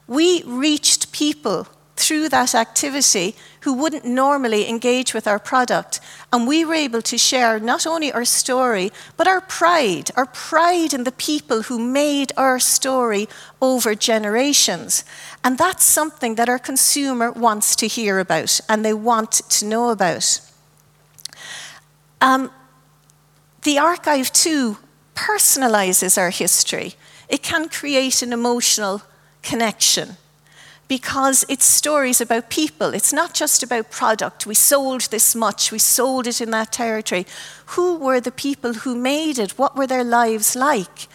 We 0.07 0.43
reached 0.43 1.11
people 1.11 1.67
through 1.95 2.27
that 2.29 2.53
activity 2.53 3.35
who 3.61 3.73
wouldn't 3.73 4.05
normally 4.05 4.67
engage 4.69 5.13
with 5.13 5.27
our 5.27 5.39
product. 5.39 5.99
And 6.31 6.47
we 6.47 6.65
were 6.65 6.73
able 6.73 7.01
to 7.03 7.17
share 7.17 7.59
not 7.59 7.87
only 7.87 8.11
our 8.11 8.25
story, 8.25 8.91
but 9.15 9.27
our 9.27 9.41
pride, 9.41 10.11
our 10.15 10.25
pride 10.25 10.93
in 10.93 11.05
the 11.05 11.11
people 11.13 11.63
who 11.63 11.79
made 11.79 12.33
our 12.35 12.59
story 12.59 13.27
over 13.61 13.95
generations. 13.95 15.05
And 15.43 15.57
that's 15.57 15.85
something 15.85 16.35
that 16.35 16.49
our 16.49 16.59
consumer 16.59 17.31
wants 17.31 17.75
to 17.77 17.87
hear 17.87 18.19
about 18.19 18.59
and 18.67 18.83
they 18.83 18.93
want 18.93 19.31
to 19.31 19.65
know 19.65 19.89
about. 19.89 20.41
Um, 22.19 22.51
the 23.63 23.79
archive, 23.79 24.31
too, 24.31 24.77
personalizes 25.15 26.17
our 26.17 26.29
history. 26.29 26.95
It 27.29 27.41
can 27.41 27.69
create 27.69 28.21
an 28.21 28.33
emotional 28.33 29.01
connection 29.41 30.17
because 30.87 31.45
it's 31.49 31.65
stories 31.65 32.21
about 32.21 32.49
people. 32.49 32.93
It's 32.93 33.13
not 33.13 33.33
just 33.33 33.63
about 33.63 33.91
product. 33.91 34.45
We 34.45 34.53
sold 34.55 35.01
this 35.01 35.35
much, 35.35 35.71
we 35.71 35.79
sold 35.79 36.27
it 36.27 36.41
in 36.41 36.51
that 36.51 36.71
territory. 36.71 37.25
Who 37.67 37.97
were 37.97 38.19
the 38.19 38.31
people 38.31 38.73
who 38.73 38.95
made 38.95 39.39
it? 39.39 39.57
What 39.57 39.75
were 39.75 39.87
their 39.87 40.03
lives 40.03 40.55
like? 40.55 41.07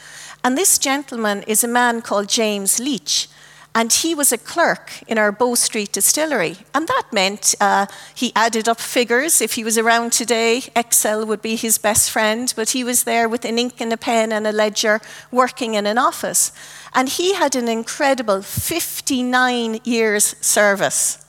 And 0.42 0.56
this 0.56 0.78
gentleman 0.78 1.42
is 1.46 1.62
a 1.62 1.68
man 1.68 2.02
called 2.02 2.28
James 2.28 2.80
Leach. 2.80 3.28
And 3.72 3.92
he 3.92 4.16
was 4.16 4.32
a 4.32 4.38
clerk 4.38 5.02
in 5.06 5.16
our 5.16 5.30
Bow 5.30 5.54
Street 5.54 5.92
distillery. 5.92 6.56
And 6.74 6.88
that 6.88 7.04
meant 7.12 7.54
uh, 7.60 7.86
he 8.14 8.32
added 8.34 8.68
up 8.68 8.80
figures. 8.80 9.40
If 9.40 9.52
he 9.52 9.62
was 9.62 9.78
around 9.78 10.12
today, 10.12 10.64
Excel 10.74 11.24
would 11.24 11.40
be 11.40 11.54
his 11.54 11.78
best 11.78 12.10
friend, 12.10 12.52
but 12.56 12.70
he 12.70 12.82
was 12.82 13.04
there 13.04 13.28
with 13.28 13.44
an 13.44 13.58
ink 13.58 13.80
and 13.80 13.92
a 13.92 13.96
pen 13.96 14.32
and 14.32 14.44
a 14.44 14.52
ledger 14.52 15.00
working 15.30 15.74
in 15.74 15.86
an 15.86 15.98
office. 15.98 16.50
And 16.92 17.08
he 17.08 17.34
had 17.34 17.54
an 17.54 17.68
incredible 17.68 18.42
59 18.42 19.80
years 19.84 20.34
service. 20.40 21.24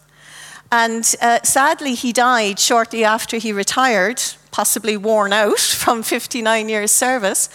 And 0.72 1.14
uh, 1.22 1.40
sadly, 1.44 1.94
he 1.94 2.12
died 2.12 2.58
shortly 2.58 3.04
after 3.04 3.38
he 3.38 3.54
retired, 3.54 4.22
possibly 4.50 4.98
worn 4.98 5.32
out 5.32 5.60
from 5.84 6.02
59 6.02 6.70
years' 6.70 6.92
service. 6.92 7.50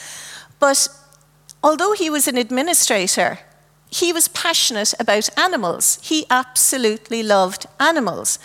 But 0.60 0.88
although 1.62 1.92
he 1.92 2.08
was 2.08 2.28
an 2.28 2.36
administrator, 2.36 3.40
he 3.90 4.12
was 4.12 4.28
passionate 4.28 4.94
about 4.98 5.36
animals. 5.38 5.98
He 6.02 6.26
absolutely 6.30 7.22
loved 7.22 7.66
animals. 7.78 8.38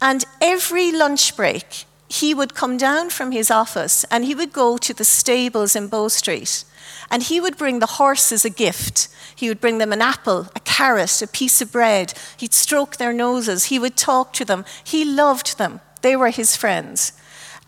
And 0.00 0.24
every 0.40 0.90
lunch 0.90 1.36
break, 1.36 1.84
he 2.08 2.34
would 2.34 2.54
come 2.54 2.76
down 2.76 3.10
from 3.10 3.32
his 3.32 3.50
office 3.50 4.04
and 4.10 4.24
he 4.24 4.34
would 4.34 4.52
go 4.52 4.76
to 4.76 4.92
the 4.92 5.04
stables 5.04 5.76
in 5.76 5.88
Bow 5.88 6.08
Street. 6.08 6.64
And 7.10 7.22
he 7.22 7.40
would 7.40 7.56
bring 7.56 7.78
the 7.78 7.86
horses 7.86 8.44
a 8.44 8.50
gift. 8.50 9.08
He 9.36 9.48
would 9.48 9.60
bring 9.60 9.78
them 9.78 9.92
an 9.92 10.02
apple, 10.02 10.48
a 10.56 10.60
carrot, 10.60 11.22
a 11.22 11.26
piece 11.26 11.62
of 11.62 11.72
bread. 11.72 12.14
He'd 12.36 12.54
stroke 12.54 12.96
their 12.96 13.12
noses. 13.12 13.66
He 13.66 13.78
would 13.78 13.96
talk 13.96 14.32
to 14.34 14.44
them. 14.44 14.64
He 14.82 15.04
loved 15.04 15.58
them. 15.58 15.80
They 16.00 16.16
were 16.16 16.30
his 16.30 16.56
friends. 16.56 17.12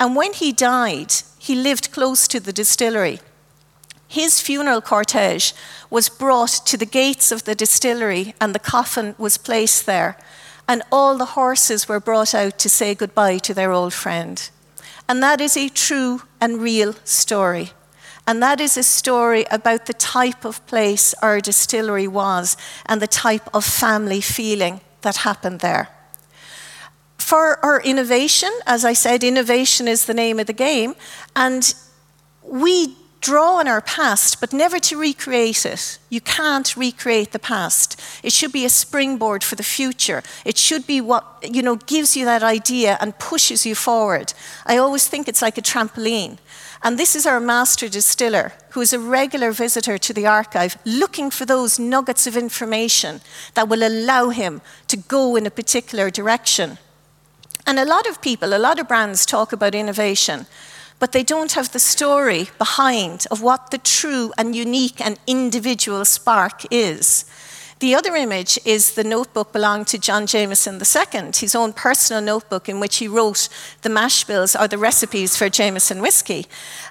And 0.00 0.16
when 0.16 0.32
he 0.32 0.52
died, 0.52 1.12
he 1.38 1.54
lived 1.54 1.92
close 1.92 2.26
to 2.28 2.40
the 2.40 2.52
distillery. 2.52 3.20
His 4.08 4.40
funeral 4.40 4.80
cortege 4.80 5.52
was 5.90 6.08
brought 6.08 6.60
to 6.66 6.76
the 6.76 6.86
gates 6.86 7.32
of 7.32 7.44
the 7.44 7.54
distillery, 7.54 8.34
and 8.40 8.54
the 8.54 8.58
coffin 8.58 9.14
was 9.18 9.38
placed 9.38 9.86
there. 9.86 10.16
And 10.66 10.82
all 10.90 11.18
the 11.18 11.34
horses 11.36 11.88
were 11.88 12.00
brought 12.00 12.34
out 12.34 12.58
to 12.58 12.68
say 12.68 12.94
goodbye 12.94 13.38
to 13.38 13.54
their 13.54 13.72
old 13.72 13.92
friend. 13.92 14.50
And 15.08 15.22
that 15.22 15.40
is 15.40 15.56
a 15.56 15.68
true 15.68 16.22
and 16.40 16.62
real 16.62 16.94
story. 17.04 17.72
And 18.26 18.42
that 18.42 18.60
is 18.60 18.76
a 18.76 18.82
story 18.82 19.44
about 19.50 19.84
the 19.86 19.92
type 19.92 20.46
of 20.46 20.66
place 20.66 21.14
our 21.20 21.40
distillery 21.40 22.08
was 22.08 22.56
and 22.86 23.02
the 23.02 23.06
type 23.06 23.48
of 23.52 23.64
family 23.64 24.22
feeling 24.22 24.80
that 25.02 25.18
happened 25.18 25.60
there. 25.60 25.90
For 27.18 27.62
our 27.64 27.80
innovation, 27.82 28.50
as 28.66 28.84
I 28.84 28.94
said, 28.94 29.22
innovation 29.22 29.88
is 29.88 30.06
the 30.06 30.14
name 30.14 30.38
of 30.38 30.46
the 30.46 30.54
game. 30.54 30.94
And 31.36 31.74
we 32.42 32.96
draw 33.24 33.56
on 33.56 33.66
our 33.66 33.80
past, 33.80 34.38
but 34.38 34.52
never 34.52 34.78
to 34.78 34.98
recreate 34.98 35.64
it. 35.64 35.98
You 36.10 36.20
can't 36.20 36.76
recreate 36.76 37.32
the 37.32 37.38
past. 37.38 37.98
It 38.22 38.34
should 38.34 38.52
be 38.52 38.66
a 38.66 38.68
springboard 38.68 39.42
for 39.42 39.56
the 39.56 39.62
future. 39.62 40.22
It 40.44 40.58
should 40.58 40.86
be 40.86 41.00
what, 41.00 41.24
you 41.42 41.62
know, 41.62 41.76
gives 41.76 42.16
you 42.16 42.26
that 42.26 42.42
idea 42.42 42.98
and 43.00 43.18
pushes 43.18 43.64
you 43.64 43.74
forward. 43.74 44.34
I 44.66 44.76
always 44.76 45.08
think 45.08 45.26
it's 45.26 45.40
like 45.40 45.56
a 45.56 45.62
trampoline. 45.62 46.36
And 46.82 46.98
this 46.98 47.16
is 47.16 47.24
our 47.24 47.40
master 47.40 47.88
distiller, 47.88 48.52
who 48.72 48.82
is 48.82 48.92
a 48.92 48.98
regular 48.98 49.52
visitor 49.52 49.96
to 49.96 50.12
the 50.12 50.26
archive, 50.26 50.76
looking 50.84 51.30
for 51.30 51.46
those 51.46 51.78
nuggets 51.78 52.26
of 52.26 52.36
information 52.36 53.22
that 53.54 53.70
will 53.70 53.82
allow 53.82 54.28
him 54.28 54.60
to 54.88 54.98
go 54.98 55.34
in 55.34 55.46
a 55.46 55.50
particular 55.50 56.10
direction. 56.10 56.76
And 57.66 57.78
a 57.78 57.86
lot 57.86 58.06
of 58.06 58.20
people, 58.20 58.52
a 58.52 58.58
lot 58.58 58.78
of 58.78 58.86
brands 58.86 59.24
talk 59.24 59.54
about 59.54 59.74
innovation. 59.74 60.44
But 60.98 61.12
they 61.12 61.22
don't 61.22 61.52
have 61.52 61.72
the 61.72 61.78
story 61.78 62.48
behind 62.58 63.26
of 63.30 63.42
what 63.42 63.70
the 63.70 63.78
true 63.78 64.32
and 64.38 64.54
unique 64.54 65.00
and 65.00 65.18
individual 65.26 66.04
spark 66.04 66.62
is. 66.70 67.24
The 67.80 67.94
other 67.94 68.14
image 68.14 68.58
is 68.64 68.94
the 68.94 69.04
notebook 69.04 69.52
belonging 69.52 69.84
to 69.86 69.98
John 69.98 70.26
Jameson 70.26 70.76
II, 70.76 71.32
his 71.34 71.54
own 71.54 71.72
personal 71.72 72.22
notebook 72.22 72.68
in 72.68 72.80
which 72.80 72.96
he 72.96 73.08
wrote 73.08 73.48
the 73.82 73.90
mash 73.90 74.24
bills 74.24 74.56
or 74.56 74.68
the 74.68 74.78
recipes 74.78 75.36
for 75.36 75.50
Jameson 75.50 76.00
whiskey. 76.00 76.46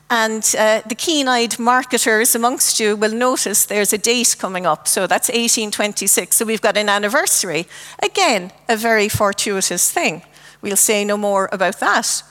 And 0.09 0.43
uh, 0.55 0.81
the 0.85 0.95
keen 0.95 1.27
eyed 1.27 1.57
marketers 1.57 2.35
amongst 2.35 2.79
you 2.79 2.95
will 2.95 3.13
notice 3.13 3.65
there's 3.65 3.93
a 3.93 3.97
date 3.97 4.35
coming 4.37 4.67
up. 4.67 4.87
So 4.87 5.07
that's 5.07 5.29
1826. 5.29 6.35
So 6.35 6.45
we've 6.45 6.61
got 6.61 6.77
an 6.77 6.89
anniversary. 6.89 7.65
Again, 8.03 8.51
a 8.67 8.75
very 8.75 9.09
fortuitous 9.09 9.89
thing. 9.89 10.21
We'll 10.61 10.75
say 10.75 11.05
no 11.05 11.17
more 11.17 11.49
about 11.51 11.79
that. 11.79 12.23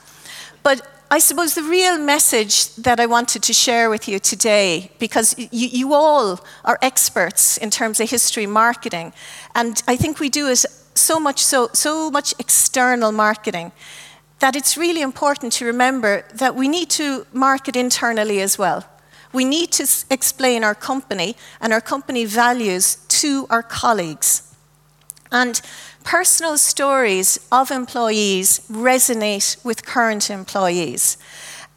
But 0.61 0.87
I 1.13 1.19
suppose 1.19 1.53
the 1.53 1.61
real 1.61 1.99
message 1.99 2.73
that 2.73 2.99
I 2.99 3.05
wanted 3.05 3.43
to 3.43 3.53
share 3.53 3.87
with 3.91 4.07
you 4.07 4.17
today, 4.17 4.89
because 4.97 5.37
you, 5.37 5.47
you, 5.51 5.93
all 5.93 6.39
are 6.65 6.79
experts 6.81 7.55
in 7.57 7.69
terms 7.69 7.99
of 7.99 8.09
history 8.09 8.47
marketing, 8.47 9.13
and 9.53 9.79
I 9.87 9.95
think 9.95 10.19
we 10.19 10.29
do 10.29 10.47
it 10.47 10.65
so 10.95 11.19
much 11.19 11.45
so, 11.45 11.69
so 11.71 12.09
much 12.09 12.33
external 12.39 13.11
marketing, 13.11 13.73
that 14.39 14.55
it's 14.55 14.75
really 14.75 15.03
important 15.03 15.53
to 15.53 15.65
remember 15.65 16.25
that 16.33 16.55
we 16.55 16.67
need 16.67 16.89
to 16.89 17.27
market 17.31 17.75
internally 17.75 18.41
as 18.41 18.57
well. 18.57 18.83
We 19.33 19.45
need 19.45 19.71
to 19.73 19.85
explain 20.09 20.63
our 20.63 20.73
company 20.73 21.35
and 21.61 21.73
our 21.73 21.81
company 21.81 22.25
values 22.25 22.95
to 23.21 23.45
our 23.51 23.61
colleagues. 23.61 24.51
And 25.31 25.61
personal 26.03 26.57
stories 26.57 27.39
of 27.51 27.71
employees 27.71 28.61
resonate 28.71 29.63
with 29.63 29.85
current 29.85 30.29
employees. 30.29 31.17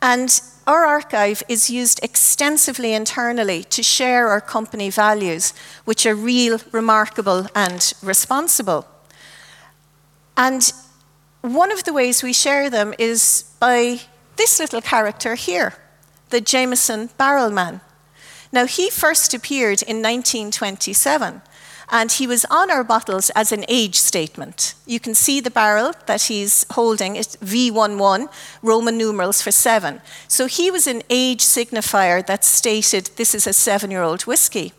And 0.03 0.41
our 0.67 0.85
archive 0.85 1.43
is 1.49 1.71
used 1.71 2.01
extensively 2.03 2.93
internally 2.93 3.63
to 3.65 3.83
share 3.83 4.29
our 4.29 4.41
company 4.41 4.91
values, 4.91 5.55
which 5.85 6.05
are 6.07 6.15
real, 6.15 6.59
remarkable, 6.73 7.47
and 7.55 7.93
responsible. 8.03 8.87
And 10.37 10.73
one 11.41 11.71
of 11.71 11.85
the 11.85 11.93
ways 11.93 12.23
we 12.23 12.33
share 12.33 12.69
them 12.69 12.95
is 12.99 13.45
by 13.61 14.01
this 14.37 14.59
little 14.59 14.81
character 14.81 15.35
here, 15.37 15.75
the 16.31 16.41
Jameson 16.41 17.11
Barrelman. 17.19 17.81
Now, 18.53 18.67
he 18.67 18.91
first 18.91 19.35
appeared 19.35 19.83
in 19.83 20.03
1927 20.03 21.43
and 21.89 22.11
he 22.11 22.27
was 22.27 22.45
on 22.47 22.71
our 22.71 22.83
bottles 22.83 23.31
as 23.31 23.53
an 23.53 23.65
age 23.69 23.97
statement. 23.97 24.75
You 24.87 24.99
can 24.99 25.15
see 25.15 25.41
the 25.41 25.51
barrel 25.51 25.93
that 26.07 26.23
he's 26.23 26.67
holding, 26.71 27.17
it's 27.17 27.37
V11, 27.37 28.29
Roman 28.63 28.99
numerals 28.99 29.41
for 29.41 29.53
seven. 29.53 30.01
So 30.27 30.47
he 30.47 30.71
was 30.71 30.87
an 30.87 31.03
age 31.09 31.43
signifier 31.43 32.27
that 32.27 32.45
stated 32.45 33.11
this 33.17 33.35
is 33.35 33.47
a 33.47 33.53
seven 33.53 33.91
year 33.91 34.03
old 34.03 34.23
whiskey. 34.23 34.73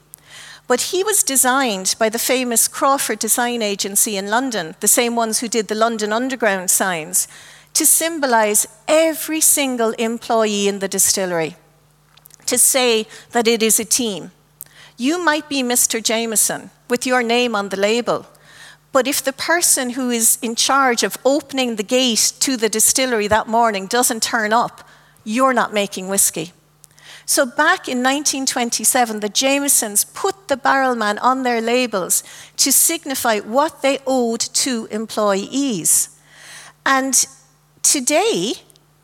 But 0.68 0.82
he 0.82 1.02
was 1.02 1.24
designed 1.24 1.96
by 1.98 2.10
the 2.10 2.20
famous 2.20 2.68
Crawford 2.68 3.20
Design 3.20 3.62
Agency 3.62 4.18
in 4.18 4.28
London, 4.30 4.76
the 4.82 4.88
same 4.88 5.16
ones 5.16 5.40
who 5.40 5.48
did 5.48 5.70
the 5.70 5.76
London 5.76 6.12
Underground 6.12 6.70
signs, 6.70 7.30
to 7.74 7.86
symbolize 7.86 8.68
every 8.88 9.40
single 9.40 9.92
employee 9.92 10.68
in 10.68 10.80
the 10.80 10.90
distillery, 10.90 11.56
to 12.48 12.58
say 12.58 13.08
that 13.32 13.48
it 13.48 13.64
is 13.64 13.80
a 13.80 13.86
team. 13.86 14.32
You 14.98 15.24
might 15.24 15.48
be 15.48 15.62
Mr. 15.62 16.02
Jameson 16.02 16.72
with 16.90 17.06
your 17.06 17.22
name 17.22 17.56
on 17.56 17.70
the 17.70 17.78
label, 17.78 18.26
but 18.92 19.08
if 19.08 19.24
the 19.24 19.32
person 19.32 19.92
who 19.92 20.10
is 20.10 20.40
in 20.42 20.56
charge 20.56 21.04
of 21.04 21.18
opening 21.24 21.76
the 21.76 21.84
gate 21.84 22.34
to 22.40 22.58
the 22.58 22.68
distillery 22.68 23.28
that 23.28 23.48
morning 23.48 23.86
doesn't 23.86 24.24
turn 24.24 24.52
up, 24.52 24.88
you're 25.24 25.54
not 25.54 25.72
making 25.72 26.08
whiskey. 26.08 26.52
So 27.28 27.46
back 27.46 27.88
in 27.88 28.00
1927, 28.00 29.20
the 29.20 29.30
Jamesons 29.30 30.06
put 30.06 30.48
the 30.48 30.58
barrelman 30.58 31.20
on 31.22 31.44
their 31.44 31.62
labels 31.62 32.24
to 32.56 32.72
signify 32.72 33.40
what 33.40 33.84
they 33.84 34.00
owed 34.08 34.40
to 34.40 34.88
employees. 34.90 36.18
And 36.86 37.28
today, 37.84 38.54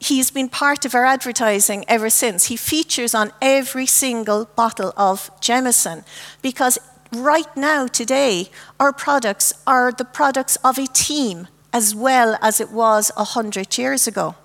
he's 0.04 0.32
been 0.32 0.50
part 0.50 0.86
of 0.86 0.94
our 0.94 1.06
advertising 1.06 1.86
ever 1.88 2.10
since. 2.10 2.46
He 2.46 2.58
features 2.58 3.16
on 3.16 3.32
every 3.42 3.86
single 3.86 4.46
bottle 4.56 4.94
of 4.98 5.32
Jameson 5.40 6.04
because 6.42 6.78
right 7.12 7.56
now, 7.56 7.88
today, 7.88 8.50
our 8.80 8.92
products 8.92 9.54
are 9.66 9.92
the 9.92 10.06
products 10.06 10.58
of 10.64 10.78
a 10.78 10.88
team 10.88 11.48
as 11.72 11.96
well 11.96 12.38
as 12.42 12.60
it 12.60 12.72
was 12.72 13.12
100 13.16 13.78
years 13.78 14.08
ago. 14.08 14.36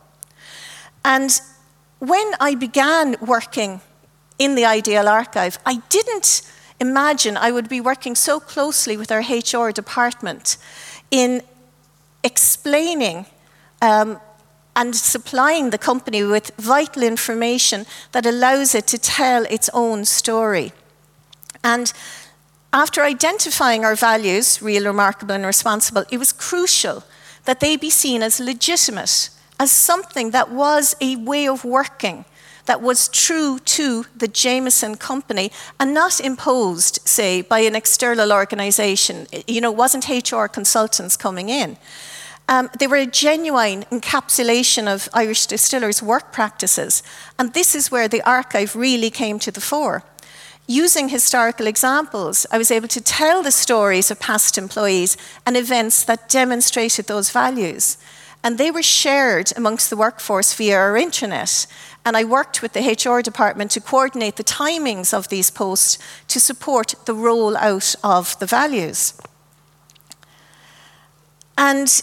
And 1.05 1.40
when 1.99 2.33
I 2.40 2.55
began 2.55 3.16
working 3.21 3.81
in 4.38 4.55
the 4.55 4.64
Ideal 4.64 5.09
Archive, 5.09 5.59
I 5.66 5.83
didn't 5.88 6.42
imagine 6.81 7.37
I 7.37 7.51
would 7.51 7.68
be 7.68 7.81
working 7.81 8.14
so 8.14 8.38
closely 8.38 8.97
with 8.97 9.11
our 9.11 9.21
HR 9.21 9.71
department 9.73 10.57
in 11.11 11.42
explaining 12.23 13.27
um, 13.83 14.21
and 14.79 14.95
supplying 14.95 15.71
the 15.71 15.77
company 15.77 16.23
with 16.23 16.53
vital 16.57 17.03
information 17.03 17.85
that 18.12 18.25
allows 18.25 18.77
it 18.77 18.87
to 18.87 18.97
tell 18.97 19.45
its 19.51 19.69
own 19.75 20.05
story. 20.05 20.73
And 21.64 21.93
after 22.73 23.03
identifying 23.03 23.85
our 23.85 23.97
values, 23.97 24.62
real, 24.62 24.85
remarkable, 24.85 25.35
and 25.35 25.45
responsible, 25.45 26.05
it 26.12 26.19
was 26.19 26.33
crucial 26.33 27.03
that 27.45 27.59
they 27.59 27.77
be 27.77 27.91
seen 27.91 28.23
as 28.23 28.38
legitimate, 28.38 29.31
as 29.59 29.73
something 29.73 30.31
that 30.31 30.53
was 30.53 30.95
a 31.01 31.17
way 31.17 31.49
of 31.49 31.64
working 31.64 32.25
that 32.67 32.81
was 32.81 33.09
true 33.09 33.59
to 33.59 34.05
the 34.14 34.29
Jameson 34.29 34.95
company 34.95 35.51
and 35.81 35.93
not 35.93 36.21
imposed, 36.21 37.01
say, 37.05 37.41
by 37.43 37.61
an 37.61 37.75
external 37.75 38.33
organization. 38.33 39.27
You 39.49 39.61
know, 39.61 39.73
wasn't 39.73 40.09
HR 40.09 40.47
consultants 40.47 41.17
coming 41.17 41.49
in. 41.49 41.79
Um, 42.49 42.71
they 42.79 42.87
were 42.87 42.97
a 42.97 43.07
genuine 43.07 43.83
encapsulation 43.93 44.93
of 44.93 45.09
Irish 45.13 45.47
distillers' 45.47 46.03
work 46.03 46.33
practices, 46.33 47.03
and 47.39 47.53
this 47.53 47.75
is 47.75 47.91
where 47.91 48.09
the 48.09 48.23
archive 48.23 48.75
really 48.75 49.11
came 49.11 49.39
to 49.41 49.51
the 49.51 49.61
fore. 49.61 50.03
Using 50.67 51.09
historical 51.09 51.67
examples, 51.67 52.47
I 52.51 52.59
was 52.59 52.71
able 52.71 52.89
to 52.89 53.01
tell 53.01 53.43
the 53.43 53.51
stories 53.51 54.11
of 54.11 54.21
past 54.21 54.59
employees 54.59 55.17
and 55.47 55.57
events 55.57 56.05
that 56.05 56.29
demonstrated 56.29 57.07
those 57.07 57.31
values. 57.31 57.97
And 58.45 58.57
they 58.57 58.71
were 58.71 58.83
shared 58.83 59.53
amongst 59.57 59.91
the 59.91 59.97
workforce 59.97 60.55
via 60.55 60.77
our 60.77 60.95
intranet. 60.95 61.67
And 62.05 62.17
I 62.17 62.25
worked 62.25 62.63
with 62.63 62.73
the 62.73 62.81
HR 62.81 63.23
department 63.23 63.71
to 63.73 63.81
coordinate 63.81 64.37
the 64.37 64.45
timings 64.45 65.13
of 65.13 65.29
these 65.29 65.51
posts 65.51 65.99
to 66.29 66.39
support 66.39 66.95
the 67.07 67.15
rollout 67.15 67.97
of 68.05 68.39
the 68.39 68.47
values. 68.47 69.15
And 71.57 72.01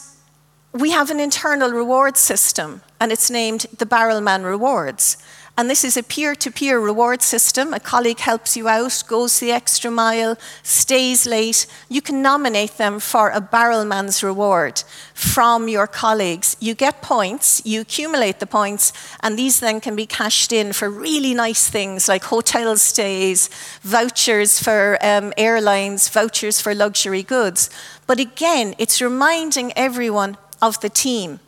we 0.76 0.92
have 0.92 1.10
an 1.10 1.22
internal 1.22 1.72
reward 1.72 2.18
system, 2.18 2.82
and 3.00 3.10
it's 3.10 3.32
named 3.32 3.66
the 3.78 3.86
Barrelman 3.86 4.44
Rewards. 4.44 5.16
And 5.58 5.70
this 5.70 5.86
is 5.86 5.96
a 5.96 6.04
peer 6.04 6.36
to 6.36 6.52
peer 6.52 6.82
reward 6.82 7.22
system. 7.22 7.74
A 7.74 7.80
colleague 7.80 8.20
helps 8.20 8.58
you 8.58 8.68
out, 8.68 9.02
goes 9.08 9.40
the 9.40 9.54
extra 9.54 9.90
mile, 9.90 10.38
stays 10.64 11.26
late. 11.26 11.66
You 11.88 12.02
can 12.02 12.22
nominate 12.22 12.76
them 12.76 13.00
for 13.00 13.30
a 13.30 13.40
barrelman's 13.40 14.22
reward 14.22 14.84
from 15.14 15.70
your 15.70 15.88
colleagues. 15.88 16.58
You 16.60 16.76
get 16.76 17.02
points, 17.02 17.62
you 17.64 17.80
accumulate 17.80 18.42
the 18.42 18.46
points, 18.46 18.92
and 19.22 19.40
these 19.40 19.62
then 19.62 19.80
can 19.80 19.96
be 19.96 20.06
cashed 20.06 20.52
in 20.52 20.74
for 20.74 20.90
really 20.90 21.34
nice 21.34 21.70
things 21.70 22.10
like 22.10 22.26
hotel 22.26 22.76
stays, 22.76 23.50
vouchers 23.82 24.62
for 24.62 24.98
um, 25.02 25.32
airlines, 25.38 26.10
vouchers 26.10 26.60
for 26.60 26.76
luxury 26.76 27.24
goods. 27.24 27.70
But 28.08 28.20
again, 28.20 28.76
it's 28.78 29.02
reminding 29.02 29.72
everyone 29.78 30.36
of 30.66 30.80
the 30.80 30.90
team. 30.90 31.40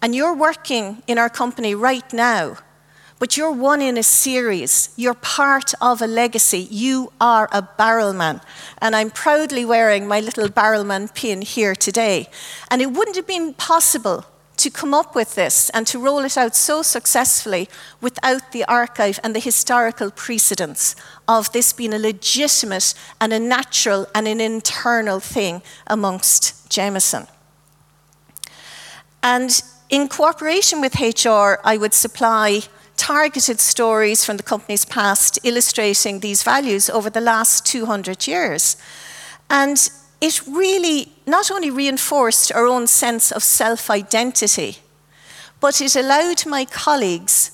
And 0.00 0.14
you're 0.14 0.36
working 0.36 1.02
in 1.06 1.18
our 1.18 1.28
company 1.28 1.74
right 1.74 2.10
now, 2.12 2.56
but 3.18 3.36
you're 3.36 3.52
one 3.52 3.82
in 3.82 3.98
a 3.98 4.02
series. 4.02 4.88
You're 4.96 5.20
part 5.40 5.74
of 5.80 6.00
a 6.00 6.06
legacy. 6.06 6.66
You 6.70 7.12
are 7.20 7.48
a 7.52 7.62
barrelman. 7.62 8.40
And 8.78 8.96
I'm 8.96 9.10
proudly 9.10 9.64
wearing 9.64 10.08
my 10.08 10.20
little 10.20 10.48
barrelman 10.48 11.14
pin 11.14 11.42
here 11.42 11.74
today. 11.74 12.28
And 12.70 12.80
it 12.80 12.92
wouldn't 12.92 13.16
have 13.16 13.26
been 13.26 13.52
possible 13.54 14.24
to 14.56 14.70
come 14.70 14.94
up 14.94 15.14
with 15.14 15.34
this 15.34 15.70
and 15.70 15.86
to 15.86 15.98
roll 15.98 16.20
it 16.20 16.36
out 16.36 16.54
so 16.54 16.82
successfully 16.82 17.68
without 18.00 18.52
the 18.52 18.64
archive 18.64 19.18
and 19.22 19.34
the 19.34 19.40
historical 19.40 20.10
precedents 20.10 20.94
of 21.26 21.50
this 21.52 21.72
being 21.72 21.94
a 21.94 21.98
legitimate 21.98 22.94
and 23.20 23.32
a 23.32 23.38
natural 23.38 24.06
and 24.14 24.28
an 24.28 24.40
internal 24.40 25.20
thing 25.20 25.62
amongst 25.86 26.70
Jameson. 26.70 27.26
And 29.22 29.62
in 29.88 30.08
cooperation 30.08 30.80
with 30.80 31.00
HR, 31.00 31.60
I 31.64 31.76
would 31.76 31.94
supply 31.94 32.62
targeted 32.96 33.60
stories 33.60 34.24
from 34.24 34.36
the 34.36 34.42
company's 34.42 34.84
past 34.84 35.38
illustrating 35.42 36.20
these 36.20 36.42
values 36.42 36.90
over 36.90 37.10
the 37.10 37.20
last 37.20 37.64
200 37.66 38.26
years. 38.26 38.76
And 39.48 39.90
it 40.20 40.46
really 40.46 41.12
not 41.26 41.50
only 41.50 41.70
reinforced 41.70 42.52
our 42.52 42.66
own 42.66 42.86
sense 42.86 43.32
of 43.32 43.42
self 43.42 43.90
identity, 43.90 44.78
but 45.60 45.80
it 45.80 45.96
allowed 45.96 46.46
my 46.46 46.64
colleagues 46.64 47.52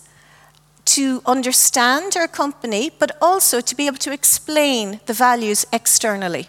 to 0.84 1.22
understand 1.26 2.16
our 2.16 2.28
company, 2.28 2.90
but 2.98 3.16
also 3.20 3.60
to 3.60 3.74
be 3.74 3.86
able 3.86 3.98
to 3.98 4.12
explain 4.12 5.00
the 5.06 5.12
values 5.12 5.66
externally. 5.72 6.48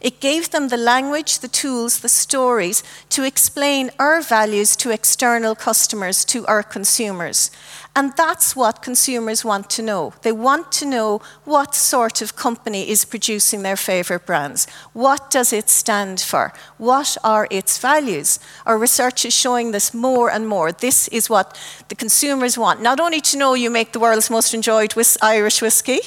It 0.00 0.20
gave 0.20 0.50
them 0.50 0.68
the 0.68 0.78
language, 0.78 1.40
the 1.40 1.48
tools, 1.48 2.00
the 2.00 2.08
stories 2.08 2.82
to 3.10 3.22
explain 3.22 3.90
our 3.98 4.22
values 4.22 4.74
to 4.76 4.90
external 4.90 5.54
customers, 5.54 6.24
to 6.26 6.46
our 6.46 6.62
consumers. 6.62 7.50
And 7.94 8.12
that's 8.16 8.56
what 8.56 8.82
consumers 8.82 9.44
want 9.44 9.68
to 9.70 9.82
know. 9.82 10.14
They 10.22 10.32
want 10.32 10.72
to 10.72 10.86
know 10.86 11.20
what 11.44 11.74
sort 11.74 12.22
of 12.22 12.36
company 12.36 12.88
is 12.88 13.04
producing 13.04 13.62
their 13.62 13.76
favourite 13.76 14.24
brands. 14.24 14.66
What 14.92 15.30
does 15.30 15.52
it 15.52 15.68
stand 15.68 16.20
for? 16.20 16.52
What 16.78 17.16
are 17.22 17.46
its 17.50 17.78
values? 17.78 18.38
Our 18.64 18.78
research 18.78 19.24
is 19.24 19.34
showing 19.34 19.72
this 19.72 19.92
more 19.92 20.30
and 20.30 20.48
more. 20.48 20.72
This 20.72 21.08
is 21.08 21.28
what 21.28 21.58
the 21.88 21.94
consumers 21.94 22.56
want. 22.56 22.80
Not 22.80 23.00
only 23.00 23.20
to 23.22 23.36
know 23.36 23.54
you 23.54 23.70
make 23.70 23.92
the 23.92 24.00
world's 24.00 24.30
most 24.30 24.54
enjoyed 24.54 24.94
Irish 25.20 25.60
whiskey, 25.60 26.00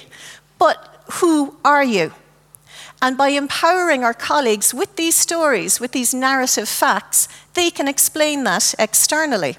but 0.57 1.03
who 1.11 1.57
are 1.63 1.83
you? 1.83 2.13
And 3.03 3.17
by 3.17 3.29
empowering 3.29 4.05
our 4.05 4.13
colleagues 4.13 4.73
with 4.73 4.95
these 4.95 5.13
stories, 5.13 5.81
with 5.81 5.91
these 5.91 6.13
narrative 6.13 6.69
facts, 6.69 7.27
they 7.53 7.69
can 7.69 7.89
explain 7.89 8.45
that 8.45 8.73
externally. 8.79 9.57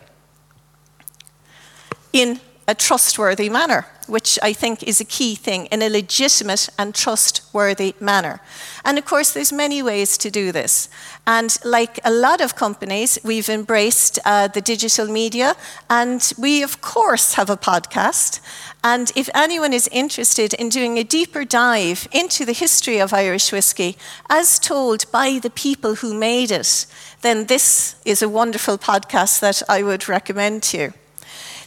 In 2.15 2.41
a 2.67 2.75
trustworthy 2.75 3.49
manner, 3.49 3.87
which 4.07 4.39
I 4.43 4.53
think 4.53 4.83
is 4.83 5.01
a 5.01 5.05
key 5.05 5.35
thing, 5.35 5.67
in 5.67 5.83
a 5.83 5.89
legitimate 5.89 6.69
and 6.79 6.95
trustworthy 6.95 7.95
manner. 8.01 8.41
And 8.85 8.99
of 8.99 9.05
course, 9.05 9.33
there's 9.33 9.53
many 9.53 9.83
ways 9.83 10.17
to 10.19 10.31
do 10.31 10.53
this. 10.53 10.89
And 11.27 11.57
like 11.65 12.01
a 12.05 12.11
lot 12.11 12.41
of 12.41 12.57
companies, 12.57 13.19
we've 13.25 13.49
embraced 13.49 14.19
uh, 14.25 14.49
the 14.49 14.61
digital 14.61 15.07
media, 15.07 15.57
and 15.91 16.33
we, 16.39 16.63
of 16.63 16.81
course, 16.81 17.35
have 17.35 17.51
a 17.51 17.57
podcast. 17.57 18.41
And 18.83 19.13
if 19.17 19.29
anyone 19.35 19.73
is 19.73 19.89
interested 19.93 20.55
in 20.55 20.69
doing 20.69 20.99
a 20.99 21.05
deeper 21.05 21.45
dive 21.45 22.07
into 22.13 22.45
the 22.45 22.53
history 22.53 22.99
of 22.99 23.13
Irish 23.13 23.53
whiskey, 23.53 23.97
as 24.29 24.59
told 24.59 25.11
by 25.11 25.39
the 25.39 25.51
people 25.51 25.97
who 25.97 26.15
made 26.15 26.51
it, 26.51 26.87
then 27.23 27.47
this 27.47 27.97
is 28.05 28.23
a 28.23 28.29
wonderful 28.29 28.79
podcast 28.79 29.41
that 29.41 29.63
I 29.69 29.83
would 29.83 30.09
recommend 30.09 30.63
to 30.65 30.79
you. 30.79 30.95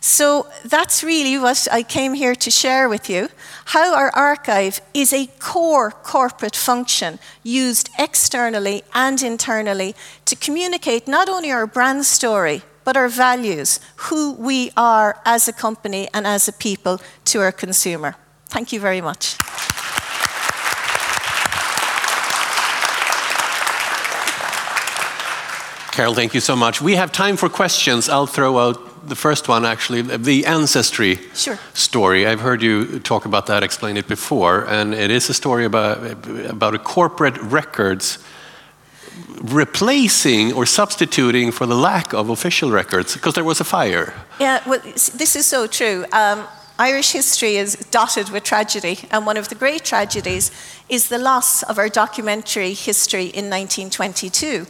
So 0.08 0.48
that's 0.64 1.04
really 1.04 1.38
what 1.38 1.68
I 1.70 1.84
came 1.84 2.14
here 2.14 2.34
to 2.34 2.50
share 2.50 2.88
with 2.88 3.10
you 3.10 3.28
how 3.66 3.94
our 3.94 4.10
archive 4.16 4.80
is 4.94 5.12
a 5.12 5.28
core 5.38 5.92
corporate 5.92 6.56
function 6.56 7.20
used 7.44 7.90
externally 8.00 8.84
and 8.94 9.22
internally 9.22 9.96
to 10.24 10.38
communicate 10.38 11.10
not 11.10 11.28
only 11.28 11.52
our 11.52 11.68
brand 11.68 12.06
story, 12.06 12.62
but 12.86 12.96
our 12.96 13.10
values, 13.10 13.82
who 14.08 14.32
we 14.32 14.72
are 14.78 15.20
as 15.26 15.50
a 15.50 15.54
company 15.54 16.08
and 16.14 16.26
as 16.26 16.48
a 16.48 16.54
people 16.54 17.02
to 17.26 17.42
our 17.42 17.52
consumer. 17.52 18.16
Thank 18.46 18.72
you 18.72 18.80
very 18.80 19.02
much. 19.02 19.36
Carol, 25.92 26.14
thank 26.14 26.34
you 26.34 26.40
so 26.40 26.56
much. 26.56 26.82
We 26.82 26.96
have 26.96 27.12
time 27.12 27.36
for 27.36 27.50
questions. 27.50 28.08
I'll 28.08 28.26
throw 28.26 28.58
out 28.58 28.87
the 29.08 29.16
first 29.16 29.48
one, 29.48 29.66
actually, 29.66 30.02
the 30.02 30.46
ancestry 30.46 31.20
sure. 31.34 31.58
story. 31.74 32.28
I've 32.28 32.42
heard 32.42 32.62
you 32.62 33.00
talk 33.00 33.26
about 33.26 33.46
that, 33.48 33.64
explain 33.64 33.98
it 33.98 34.08
before, 34.08 34.66
and 34.68 34.94
it 34.94 35.12
is 35.12 35.30
a 35.30 35.34
story 35.34 35.66
about, 35.66 36.28
about 36.50 36.76
a 36.76 36.80
corporate 36.80 37.38
records 37.42 38.20
replacing 39.42 40.54
or 40.54 40.66
substituting 40.66 41.52
for 41.52 41.66
the 41.66 41.76
lack 41.76 42.14
of 42.14 42.30
official 42.30 42.72
records 42.72 43.14
because 43.14 43.34
there 43.34 43.44
was 43.44 43.60
a 43.60 43.64
fire. 43.64 44.14
Yeah, 44.40 44.62
well, 44.68 44.80
this 44.80 45.36
is 45.36 45.46
so 45.46 45.68
true. 45.68 46.06
Um, 46.12 46.46
Irish 46.80 47.14
history 47.14 47.56
is 47.56 47.76
dotted 47.90 48.30
with 48.30 48.44
tragedy, 48.44 49.00
and 49.10 49.26
one 49.26 49.38
of 49.38 49.50
the 49.50 49.56
great 49.56 49.84
tragedies 49.84 50.52
is 50.90 51.10
the 51.10 51.18
loss 51.18 51.64
of 51.64 51.80
our 51.80 51.90
documentary 51.90 52.74
history 52.74 53.26
in 53.26 53.50
1922. 53.50 54.68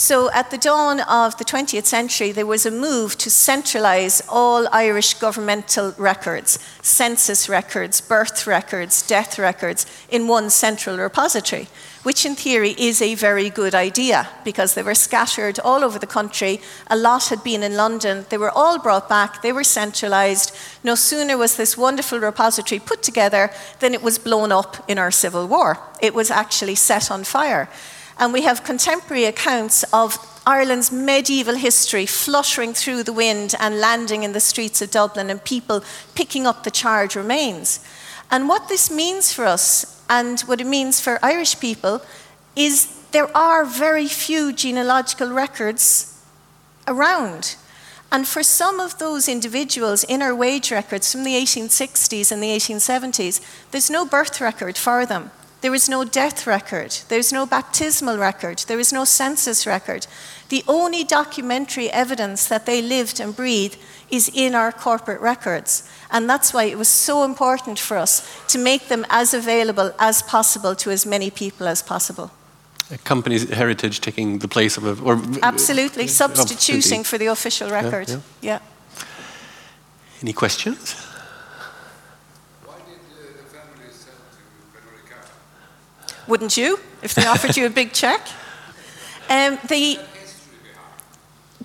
So, 0.00 0.30
at 0.32 0.50
the 0.50 0.56
dawn 0.56 1.00
of 1.00 1.36
the 1.36 1.44
20th 1.44 1.84
century, 1.84 2.32
there 2.32 2.46
was 2.46 2.64
a 2.64 2.70
move 2.70 3.18
to 3.18 3.28
centralise 3.28 4.22
all 4.30 4.66
Irish 4.72 5.12
governmental 5.12 5.92
records, 5.98 6.58
census 6.80 7.50
records, 7.50 8.00
birth 8.00 8.46
records, 8.46 9.06
death 9.06 9.38
records, 9.38 9.84
in 10.08 10.26
one 10.26 10.48
central 10.48 10.96
repository, 10.96 11.68
which 12.02 12.24
in 12.24 12.34
theory 12.34 12.74
is 12.78 13.02
a 13.02 13.14
very 13.14 13.50
good 13.50 13.74
idea 13.74 14.26
because 14.42 14.72
they 14.72 14.82
were 14.82 14.94
scattered 14.94 15.60
all 15.60 15.84
over 15.84 15.98
the 15.98 16.06
country. 16.06 16.62
A 16.86 16.96
lot 16.96 17.28
had 17.28 17.44
been 17.44 17.62
in 17.62 17.76
London. 17.76 18.24
They 18.30 18.38
were 18.38 18.56
all 18.56 18.78
brought 18.78 19.06
back, 19.06 19.42
they 19.42 19.52
were 19.52 19.64
centralised. 19.64 20.56
No 20.82 20.94
sooner 20.94 21.36
was 21.36 21.58
this 21.58 21.76
wonderful 21.76 22.20
repository 22.20 22.78
put 22.78 23.02
together 23.02 23.50
than 23.80 23.92
it 23.92 24.00
was 24.00 24.18
blown 24.18 24.50
up 24.50 24.82
in 24.88 24.96
our 24.96 25.10
Civil 25.10 25.46
War. 25.46 25.76
It 26.00 26.14
was 26.14 26.30
actually 26.30 26.76
set 26.76 27.10
on 27.10 27.22
fire. 27.22 27.68
And 28.20 28.34
we 28.34 28.42
have 28.42 28.64
contemporary 28.64 29.24
accounts 29.24 29.82
of 29.94 30.18
Ireland's 30.46 30.92
medieval 30.92 31.56
history 31.56 32.04
fluttering 32.04 32.74
through 32.74 33.04
the 33.04 33.14
wind 33.14 33.54
and 33.58 33.80
landing 33.80 34.24
in 34.24 34.32
the 34.32 34.40
streets 34.40 34.82
of 34.82 34.90
Dublin 34.90 35.30
and 35.30 35.42
people 35.42 35.82
picking 36.14 36.46
up 36.46 36.62
the 36.62 36.70
charred 36.70 37.16
remains. 37.16 37.80
And 38.30 38.46
what 38.46 38.68
this 38.68 38.90
means 38.90 39.32
for 39.32 39.46
us 39.46 40.04
and 40.10 40.38
what 40.42 40.60
it 40.60 40.66
means 40.66 41.00
for 41.00 41.18
Irish 41.24 41.58
people 41.60 42.02
is 42.54 42.94
there 43.12 43.34
are 43.34 43.64
very 43.64 44.06
few 44.06 44.52
genealogical 44.52 45.30
records 45.30 46.22
around. 46.86 47.56
And 48.12 48.28
for 48.28 48.42
some 48.42 48.80
of 48.80 48.98
those 48.98 49.28
individuals 49.28 50.04
in 50.04 50.20
our 50.20 50.34
wage 50.34 50.70
records 50.70 51.10
from 51.10 51.24
the 51.24 51.34
1860s 51.34 52.30
and 52.30 52.42
the 52.42 52.50
1870s, 52.50 53.40
there's 53.70 53.88
no 53.88 54.04
birth 54.04 54.42
record 54.42 54.76
for 54.76 55.06
them. 55.06 55.30
There 55.60 55.74
is 55.74 55.88
no 55.88 56.04
death 56.04 56.46
record. 56.46 56.90
There's 57.08 57.32
no 57.32 57.44
baptismal 57.46 58.16
record. 58.18 58.64
There 58.66 58.80
is 58.80 58.92
no 58.92 59.04
census 59.04 59.66
record. 59.66 60.06
The 60.48 60.64
only 60.66 61.04
documentary 61.04 61.90
evidence 61.90 62.48
that 62.48 62.64
they 62.64 62.80
lived 62.80 63.20
and 63.20 63.36
breathed 63.36 63.76
is 64.10 64.30
in 64.32 64.54
our 64.54 64.72
corporate 64.72 65.20
records. 65.20 65.88
And 66.10 66.28
that's 66.28 66.54
why 66.54 66.64
it 66.64 66.78
was 66.78 66.88
so 66.88 67.24
important 67.24 67.78
for 67.78 67.98
us 67.98 68.26
to 68.48 68.58
make 68.58 68.88
them 68.88 69.04
as 69.10 69.34
available 69.34 69.92
as 69.98 70.22
possible 70.22 70.74
to 70.76 70.90
as 70.90 71.04
many 71.04 71.30
people 71.30 71.68
as 71.68 71.82
possible. 71.82 72.30
A 72.90 72.98
company's 72.98 73.48
heritage 73.50 74.00
taking 74.00 74.38
the 74.38 74.48
place 74.48 74.76
of 74.76 74.84
a. 74.84 75.02
Or, 75.04 75.22
Absolutely, 75.42 76.08
substituting 76.08 77.04
for 77.04 77.18
the 77.18 77.26
official 77.26 77.70
record. 77.70 78.08
yeah. 78.08 78.16
yeah. 78.40 78.58
yeah. 78.58 78.58
Any 80.22 80.32
questions? 80.32 81.09
Wouldn't 86.30 86.56
you, 86.56 86.78
if 87.02 87.14
they 87.14 87.26
offered 87.26 87.56
you 87.56 87.66
a 87.66 87.70
big 87.70 87.92
check? 87.92 88.20
Um, 89.32 89.60
the, 89.68 90.00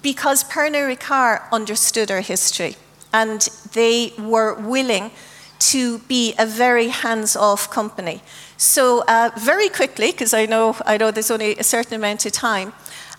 because 0.04 0.44
Pernod 0.44 0.96
Ricard 0.96 1.42
understood 1.52 2.12
our 2.12 2.22
history 2.22 2.76
and 3.12 3.42
they 3.74 4.14
were 4.20 4.54
willing 4.54 5.10
to 5.72 5.98
be 6.00 6.36
a 6.38 6.46
very 6.46 6.90
hands-off 6.90 7.72
company. 7.72 8.22
So 8.58 9.04
uh, 9.08 9.32
very 9.36 9.70
quickly, 9.70 10.12
because 10.12 10.32
I 10.32 10.46
know, 10.46 10.76
I 10.86 10.98
know 10.98 11.10
there's 11.10 11.32
only 11.32 11.56
a 11.58 11.64
certain 11.64 11.96
amount 11.96 12.26
of 12.28 12.34
time, 12.34 12.74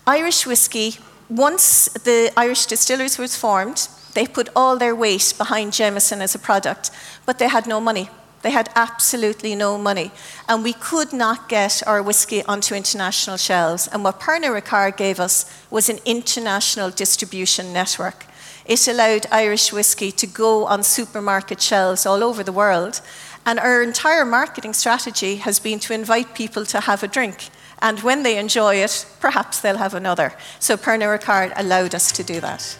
Irish 0.05 0.47
whiskey, 0.47 0.97
once 1.29 1.89
the 2.05 2.31
Irish 2.37 2.67
Distillers 2.67 3.17
was 3.17 3.35
formed, 3.35 3.89
they 4.13 4.25
put 4.25 4.47
all 4.55 4.77
their 4.77 4.95
weight 4.95 5.33
behind 5.37 5.73
Jameson 5.73 6.21
as 6.21 6.35
a 6.35 6.39
product, 6.39 6.89
but 7.25 7.37
they 7.37 7.49
had 7.49 7.67
no 7.67 7.81
money. 7.81 8.09
They 8.41 8.51
had 8.51 8.69
absolutely 8.75 9.55
no 9.55 9.77
money. 9.77 10.11
And 10.47 10.63
we 10.63 10.73
could 10.73 11.11
not 11.11 11.49
get 11.49 11.81
our 11.87 12.01
whiskey 12.01 12.43
onto 12.43 12.75
international 12.75 13.37
shelves. 13.37 13.87
And 13.87 14.03
what 14.03 14.19
Pernod 14.19 14.61
Ricard 14.61 14.97
gave 14.97 15.19
us 15.19 15.51
was 15.69 15.89
an 15.89 15.99
international 16.05 16.89
distribution 16.89 17.73
network. 17.73 18.25
It 18.65 18.87
allowed 18.87 19.25
Irish 19.31 19.71
whiskey 19.71 20.11
to 20.11 20.27
go 20.27 20.65
on 20.65 20.83
supermarket 20.83 21.61
shelves 21.61 22.05
all 22.05 22.23
over 22.23 22.43
the 22.43 22.51
world. 22.51 23.01
And 23.45 23.59
our 23.59 23.81
entire 23.81 24.25
marketing 24.25 24.73
strategy 24.73 25.37
has 25.37 25.59
been 25.59 25.79
to 25.79 25.93
invite 25.93 26.35
people 26.35 26.65
to 26.65 26.81
have 26.81 27.01
a 27.01 27.07
drink. 27.07 27.49
And 27.81 28.01
when 28.01 28.23
they 28.23 28.37
enjoy 28.37 28.75
it, 28.75 29.05
perhaps 29.19 29.61
they'll 29.61 29.77
have 29.77 29.93
another. 29.93 30.33
So 30.59 30.77
Pernod 30.77 31.19
Ricard 31.19 31.53
allowed 31.55 31.95
us 31.95 32.11
to 32.11 32.23
do 32.23 32.39
that. 32.41 32.77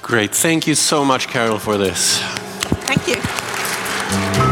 Great. 0.00 0.34
Thank 0.34 0.66
you 0.66 0.74
so 0.74 1.04
much, 1.04 1.28
Carol, 1.28 1.58
for 1.58 1.76
this. 1.76 2.22
Thank 2.88 3.06
you. 3.06 4.47